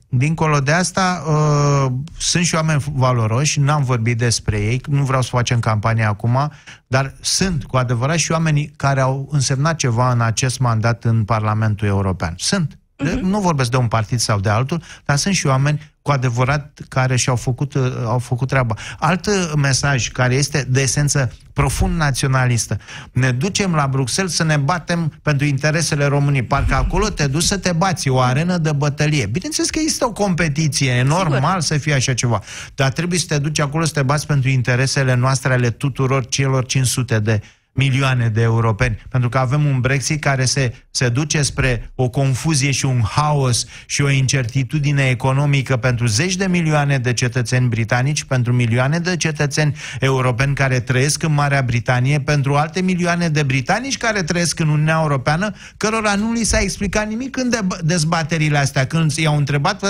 Dincolo 0.09 0.61
de 0.61 0.73
asta, 0.73 1.23
uh, 1.27 1.93
sunt 2.19 2.45
și 2.45 2.55
oameni 2.55 2.85
valoroși, 2.93 3.61
n-am 3.61 3.83
vorbit 3.83 4.19
despre 4.19 4.61
ei, 4.61 4.81
nu 4.89 5.05
vreau 5.05 5.23
să 5.23 5.29
facem 5.33 5.61
campanie 5.61 6.05
acum, 6.05 6.53
dar 6.87 7.15
sunt 7.21 7.65
cu 7.65 7.77
adevărat 7.77 8.17
și 8.17 8.33
oamenii 8.33 8.73
care 8.77 9.01
au 9.01 9.29
însemnat 9.31 9.77
ceva 9.77 10.13
în 10.13 10.21
acest 10.21 10.59
mandat 10.59 11.05
în 11.05 11.25
Parlamentul 11.25 11.89
European. 11.89 12.35
Sunt. 12.37 12.79
Uh-huh. 13.11 13.21
Nu 13.21 13.41
vorbesc 13.41 13.71
de 13.71 13.77
un 13.77 13.89
partid 13.89 14.19
sau 14.19 14.41
de 14.41 14.49
altul, 14.49 14.83
dar 15.05 15.17
sunt 15.17 15.35
și 15.35 15.47
oameni 15.47 15.93
cu 16.03 16.11
adevărat 16.11 16.79
care 16.89 17.17
și-au 17.17 17.37
făcut, 17.37 17.75
uh, 17.75 17.93
au 18.05 18.19
făcut 18.19 18.49
treaba. 18.49 18.75
Alt 18.99 19.27
uh, 19.27 19.53
mesaj 19.57 20.09
care 20.09 20.35
este 20.35 20.67
de 20.69 20.81
esență 20.81 21.33
profund 21.53 21.97
naționalistă. 21.97 22.79
Ne 23.13 23.33
ducem 23.33 23.75
la 23.75 23.87
Bruxelles 23.87 24.35
să 24.35 24.45
ne 24.45 24.57
batem 24.57 25.13
pentru 25.23 25.47
interesele 25.47 26.05
României. 26.05 26.43
Parcă 26.43 26.75
acolo 26.75 27.09
te 27.09 27.27
duci 27.27 27.43
să 27.43 27.59
te 27.59 27.73
bați, 27.73 28.09
o 28.09 28.21
arenă 28.21 28.59
de 28.59 28.73
bătălie. 28.73 29.27
Bineînțeles 29.27 29.71
că 29.71 29.79
există 29.79 30.05
o 30.05 30.13
competiție, 30.13 30.91
e 30.91 31.03
normal 31.03 31.61
Sigur. 31.61 31.61
să 31.61 31.79
fie 31.79 31.95
așa 31.95 32.15
ceva. 32.15 32.43
Dar 32.75 32.93
trebuie 32.93 33.19
să 33.19 33.27
te 33.29 33.39
duci 33.39 33.61
acolo 33.61 33.85
să 33.85 33.93
te 33.93 34.03
bați 34.03 34.27
pentru 34.27 34.49
interesele 34.49 35.15
noastre 35.15 35.53
ale 35.53 35.71
tuturor 35.71 36.27
celor 36.27 36.67
500 36.67 37.19
de 37.19 37.41
milioane 37.75 38.29
de 38.29 38.43
europeni, 38.43 38.99
pentru 39.09 39.29
că 39.29 39.39
avem 39.39 39.65
un 39.65 39.81
Brexit 39.81 40.21
care 40.21 40.45
se, 40.45 40.75
se 40.91 41.09
duce 41.09 41.43
spre 41.43 41.91
o 41.95 42.09
confuzie 42.09 42.71
și 42.71 42.85
un 42.85 43.01
haos 43.01 43.67
și 43.87 44.03
o 44.03 44.11
incertitudine 44.11 45.09
economică 45.09 45.77
pentru 45.77 46.07
zeci 46.07 46.37
de 46.37 46.47
milioane 46.47 46.99
de 46.99 47.13
cetățeni 47.13 47.69
britanici, 47.69 48.25
pentru 48.25 48.53
milioane 48.53 48.99
de 48.99 49.17
cetățeni 49.17 49.77
europeni 50.01 50.55
care 50.55 50.81
trăiesc 50.81 51.23
în 51.23 51.35
Marea 51.35 51.63
Britanie, 51.63 52.21
pentru 52.21 52.55
alte 52.55 52.81
milioane 52.81 53.29
de 53.29 53.43
britanici 53.43 53.97
care 53.97 54.23
trăiesc 54.23 54.61
în 54.61 54.69
Uniunea 54.69 54.99
Europeană, 55.03 55.55
cărora 55.77 56.15
nu 56.15 56.33
li 56.33 56.45
s-a 56.45 56.59
explicat 56.59 57.09
nimic 57.09 57.37
în 57.37 57.51
dezbaterile 57.83 58.59
astea. 58.59 58.87
Când 58.87 59.13
i-au 59.13 59.37
întrebat 59.37 59.83
uh, 59.83 59.89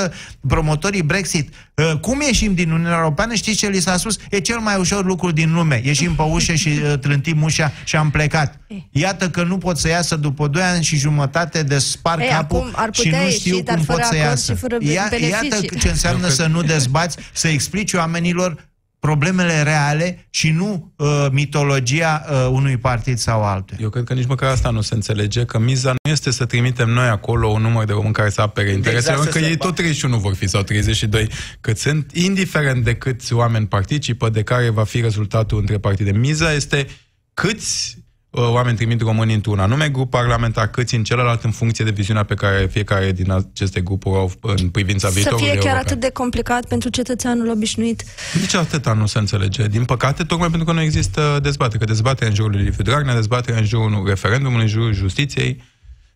promotorii 0.49 1.03
Brexit 1.03 1.55
uh, 1.75 1.99
cum 2.01 2.21
ieșim 2.21 2.55
din 2.55 2.71
Uniunea 2.71 2.97
Europeană, 2.97 3.35
știți 3.35 3.59
ce 3.59 3.69
li 3.69 3.81
s-a 3.81 3.97
spus? 3.97 4.19
E 4.31 4.41
cel 4.41 4.59
mai 4.59 4.77
ușor 4.79 5.05
lucru 5.05 5.31
din 5.31 5.53
lume. 5.53 5.81
Ieșim 5.85 6.15
pe 6.15 6.23
ușă 6.23 6.55
și 6.55 6.69
uh, 6.69 6.99
trântim 6.99 7.43
ușa 7.43 7.73
și 7.85 7.97
am 7.97 8.11
plecat. 8.11 8.61
Iată 8.91 9.31
că 9.31 9.43
nu 9.43 9.59
pot 9.59 9.79
să 9.79 9.89
iasă 9.89 10.17
după 10.17 10.47
2 10.47 10.63
ani 10.63 10.85
și 10.85 10.97
jumătate 10.97 11.63
de 11.63 11.79
spar 11.79 12.19
Ei, 12.19 12.29
capul 12.29 12.75
și 12.93 13.09
nu 13.09 13.31
știu 13.31 13.55
ieși, 13.55 13.65
cum 13.65 13.85
pot 13.85 14.03
să 14.03 14.17
iasă. 14.17 14.59
Ia, 14.81 15.11
iată 15.31 15.77
ce 15.79 15.89
înseamnă 15.89 16.29
să 16.29 16.47
nu 16.47 16.63
dezbați, 16.63 17.17
să 17.33 17.49
explici 17.49 17.93
oamenilor 17.93 18.73
problemele 19.05 19.63
reale 19.63 20.27
și 20.31 20.51
nu 20.51 20.93
uh, 20.97 21.27
mitologia 21.31 22.25
uh, 22.31 22.49
unui 22.51 22.77
partid 22.77 23.19
sau 23.19 23.43
altul. 23.43 23.77
Eu 23.81 23.89
cred 23.89 24.05
că 24.05 24.15
nici 24.15 24.27
măcar 24.27 24.51
asta 24.51 24.71
nu 24.71 24.81
se 24.81 24.95
înțelege, 24.95 25.45
că 25.45 25.59
miza 25.59 25.89
nu 25.89 26.11
este 26.11 26.31
să 26.31 26.45
trimitem 26.45 26.89
noi 26.89 27.09
acolo 27.09 27.49
un 27.49 27.63
număr 27.63 27.85
de 27.85 27.93
români 27.93 28.13
care 28.13 28.31
să 28.31 28.41
apere 28.41 28.71
interesele, 28.71 29.17
exact 29.17 29.33
că 29.33 29.39
ei 29.39 29.57
tot 29.57 29.75
31 29.75 30.19
vor 30.19 30.35
fi 30.35 30.47
sau 30.47 30.63
32 30.63 31.29
cât 31.61 31.79
sunt, 31.79 32.11
indiferent 32.13 32.85
de 32.85 32.95
câți 32.95 33.33
oameni 33.33 33.67
participă, 33.67 34.29
de 34.29 34.43
care 34.43 34.71
va 34.71 34.85
fi 34.85 35.01
rezultatul 35.01 35.59
între 35.59 35.79
partide. 35.79 36.13
Miza 36.13 36.53
este 36.53 36.87
câți 37.35 37.99
uh, 38.31 38.49
oameni 38.49 38.77
trimit 38.77 39.01
românii 39.01 39.35
într-un 39.35 39.59
anume 39.59 39.89
grup 39.89 40.11
parlamentar, 40.11 40.69
câți 40.71 40.95
în 40.95 41.05
celălalt 41.05 41.45
în 41.45 41.51
funcție 41.51 41.85
de 41.85 41.91
viziunea 41.91 42.23
pe 42.23 42.35
care 42.35 42.67
fiecare 42.67 43.13
din 43.13 43.31
aceste 43.31 43.81
grupuri 43.81 44.19
au 44.19 44.33
în 44.41 44.69
privința 44.69 45.09
Să 45.09 45.15
viitorului 45.15 45.47
Să 45.47 45.53
fie 45.53 45.61
chiar 45.61 45.75
european. 45.75 45.87
atât 45.87 46.01
de 46.01 46.11
complicat 46.11 46.67
pentru 46.67 46.89
cetățeanul 46.89 47.49
obișnuit? 47.51 48.05
Nici 48.41 48.55
atâta 48.55 48.93
nu 48.93 49.07
se 49.07 49.19
înțelege. 49.19 49.67
Din 49.67 49.85
păcate, 49.85 50.25
tocmai 50.25 50.49
pentru 50.49 50.67
că 50.67 50.73
nu 50.73 50.81
există 50.81 51.39
dezbatere. 51.43 51.79
Că 51.79 51.85
dezbaterea 51.85 52.29
în 52.29 52.35
jurul 52.35 52.51
lui 52.51 52.63
Liviu 52.63 52.85
Dragnea, 52.85 53.15
dezbaterea 53.15 53.61
în 53.61 53.67
jurul 53.67 54.05
referendumului, 54.07 54.63
în 54.63 54.71
jurul 54.71 54.93
justiției 54.93 55.63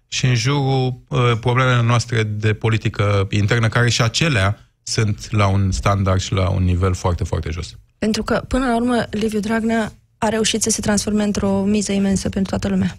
și 0.08 0.24
în 0.26 0.34
jurul 0.34 1.02
uh, 1.08 1.32
problemelor 1.40 1.84
noastre 1.84 2.22
de 2.22 2.54
politică 2.54 3.26
internă, 3.30 3.68
care 3.68 3.90
și 3.90 4.02
acelea 4.02 4.58
sunt 4.82 5.30
la 5.30 5.46
un 5.46 5.70
standard 5.70 6.20
și 6.20 6.32
la 6.32 6.48
un 6.48 6.64
nivel 6.64 6.94
foarte, 6.94 7.24
foarte 7.24 7.50
jos. 7.50 7.76
Pentru 7.98 8.22
că, 8.22 8.42
până 8.48 8.66
la 8.66 8.76
urmă, 8.76 9.06
Liviu 9.10 9.40
Dragnea 9.40 9.92
a 10.18 10.28
reușit 10.28 10.62
să 10.62 10.70
se 10.70 10.80
transforme 10.80 11.22
într-o 11.22 11.62
miză 11.62 11.92
imensă 11.92 12.28
pentru 12.28 12.50
toată 12.50 12.68
lumea. 12.68 12.96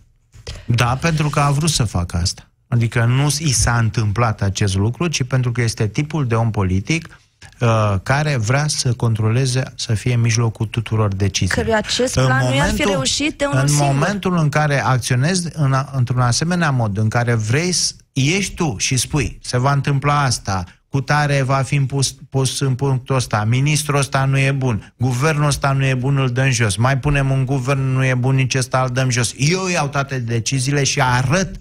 Da, 0.66 0.98
pentru 1.02 1.30
că 1.30 1.40
a 1.40 1.52
vrut 1.52 1.70
să 1.70 1.84
facă 1.84 2.18
asta. 2.18 2.50
Adică 2.68 3.06
nu 3.06 3.28
i 3.40 3.52
s-a 3.52 3.78
întâmplat 3.78 4.42
acest 4.42 4.76
lucru, 4.76 5.08
ci 5.08 5.24
pentru 5.24 5.52
că 5.52 5.62
este 5.62 5.88
tipul 5.88 6.28
de 6.28 6.36
om 6.36 6.52
politic 6.52 7.20
uh, 7.60 7.96
care 8.04 8.38
vrea 8.38 8.68
să 8.68 8.94
controleze, 8.94 9.64
să 9.76 9.94
fie 9.94 10.14
în 10.14 10.20
mijlocul 10.20 10.66
tuturor 10.66 11.14
deciziilor. 11.14 11.66
Că 11.66 11.74
acest 11.76 12.14
plan 12.14 12.28
în 12.28 12.34
momentul, 12.34 12.58
nu 12.58 12.66
i-ar 12.66 12.74
fi 12.74 12.84
reușit 12.84 13.38
de 13.38 13.46
unul 13.46 13.60
În 13.60 13.68
singur. 13.68 13.86
momentul 13.86 14.38
în 14.38 14.50
care 14.50 14.84
acționezi 14.84 15.48
în, 15.54 15.76
într-un 15.92 16.20
asemenea 16.20 16.72
mod, 16.72 16.98
în 16.98 17.10
care 17.10 17.34
vrei 17.34 17.72
să 17.72 17.94
ieși 18.14 18.54
tu 18.54 18.76
și 18.78 18.98
spui, 18.98 19.40
se 19.42 19.58
va 19.58 19.72
întâmpla 19.72 20.22
asta, 20.22 20.64
cu 20.90 21.02
tare 21.02 21.42
va 21.42 21.62
fi 21.62 21.80
pus, 21.80 22.16
pus 22.30 22.60
în 22.60 22.76
punctul 22.76 23.16
ăsta, 23.16 23.44
ministrul 23.44 23.98
ăsta 23.98 24.26
nu 24.26 24.40
e 24.40 24.52
bun, 24.52 24.94
guvernul 24.98 25.46
ăsta 25.46 25.72
nu 25.72 25.86
e 25.86 25.94
bun, 25.94 26.18
îl 26.18 26.30
dăm 26.30 26.50
jos, 26.50 26.76
mai 26.76 26.98
punem 26.98 27.32
un 27.32 27.46
guvern, 27.46 27.82
nu 27.82 28.06
e 28.06 28.14
bun, 28.14 28.36
nici 28.36 28.56
ăsta 28.56 28.82
îl 28.82 28.90
dăm 28.90 29.10
jos. 29.10 29.34
Eu 29.38 29.68
iau 29.68 29.88
toate 29.88 30.20
deciziile 30.20 30.84
și 30.84 31.02
arăt 31.02 31.58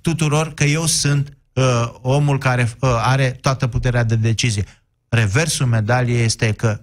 tuturor 0.00 0.54
că 0.54 0.64
eu 0.64 0.86
sunt 0.86 1.36
uh, 1.52 1.88
omul 2.00 2.38
care 2.38 2.70
uh, 2.80 3.00
are 3.02 3.30
toată 3.30 3.66
puterea 3.66 4.04
de 4.04 4.16
decizie. 4.16 4.64
Reversul 5.08 5.66
medaliei 5.66 6.24
este 6.24 6.52
că 6.52 6.80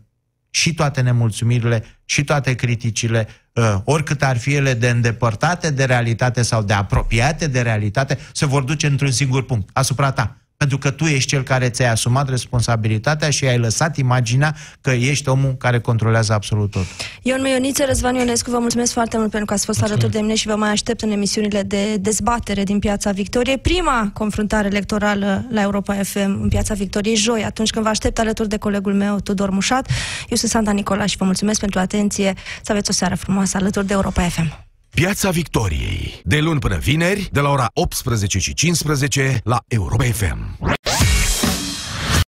și 0.49 0.73
toate 0.73 1.01
nemulțumirile, 1.01 1.83
și 2.05 2.23
toate 2.23 2.53
criticile, 2.53 3.27
uh, 3.53 3.75
oricât 3.83 4.23
ar 4.23 4.37
fi 4.37 4.53
ele 4.53 4.73
de 4.73 4.89
îndepărtate 4.89 5.69
de 5.69 5.85
realitate 5.85 6.41
sau 6.41 6.63
de 6.63 6.73
apropiate 6.73 7.47
de 7.47 7.61
realitate, 7.61 8.17
se 8.33 8.45
vor 8.45 8.63
duce 8.63 8.87
într-un 8.87 9.11
singur 9.11 9.45
punct, 9.45 9.69
asupra 9.73 10.11
ta 10.11 10.37
pentru 10.57 10.77
că 10.77 10.91
tu 10.91 11.03
ești 11.03 11.29
cel 11.29 11.43
care 11.43 11.69
ți-ai 11.69 11.89
asumat 11.89 12.29
responsabilitatea 12.29 13.29
și 13.29 13.45
ai 13.45 13.57
lăsat 13.57 13.97
imaginea 13.97 14.55
că 14.81 14.91
ești 14.91 15.29
omul 15.29 15.55
care 15.57 15.79
controlează 15.79 16.33
absolut 16.33 16.71
tot. 16.71 16.85
Ion 17.21 17.45
Ioniță, 17.45 17.83
Răzvan 17.87 18.15
Ionescu, 18.15 18.49
vă 18.49 18.59
mulțumesc 18.59 18.93
foarte 18.93 19.17
mult 19.17 19.29
pentru 19.29 19.47
că 19.47 19.53
ați 19.53 19.65
fost 19.65 19.77
mulțumesc. 19.79 20.03
alături 20.03 20.11
de 20.11 20.19
mine 20.27 20.35
și 20.35 20.47
vă 20.47 20.55
mai 20.55 20.69
aștept 20.69 21.01
în 21.01 21.11
emisiunile 21.11 21.61
de 21.61 21.97
dezbatere 21.97 22.63
din 22.63 22.79
Piața 22.79 23.11
Victoriei. 23.11 23.57
Prima 23.57 24.11
confruntare 24.13 24.67
electorală 24.67 25.45
la 25.49 25.61
Europa 25.61 25.93
FM 25.93 26.39
în 26.41 26.47
Piața 26.49 26.73
Victoriei, 26.73 27.15
joi, 27.15 27.43
atunci 27.43 27.69
când 27.69 27.83
vă 27.83 27.89
aștept 27.91 28.19
alături 28.19 28.49
de 28.49 28.57
colegul 28.57 28.93
meu, 28.93 29.19
Tudor 29.19 29.49
Mușat. 29.49 29.89
Eu 30.29 30.37
sunt 30.37 30.51
Santa 30.51 30.71
Nicola 30.71 31.05
și 31.05 31.17
vă 31.17 31.25
mulțumesc 31.25 31.59
pentru 31.59 31.79
atenție. 31.79 32.33
Să 32.61 32.71
aveți 32.71 32.89
o 32.89 32.93
seară 32.93 33.15
frumoasă 33.15 33.57
alături 33.57 33.87
de 33.87 33.93
Europa 33.93 34.21
FM. 34.21 34.66
Piața 35.01 35.29
Victoriei. 35.29 36.21
De 36.23 36.39
luni 36.39 36.59
până 36.59 36.77
vineri, 36.77 37.29
de 37.31 37.39
la 37.39 37.49
ora 37.49 37.69
18 37.73 38.39
și 38.39 38.53
15 38.53 39.41
la 39.43 39.59
Europa 39.67 40.03
FM. 40.03 40.57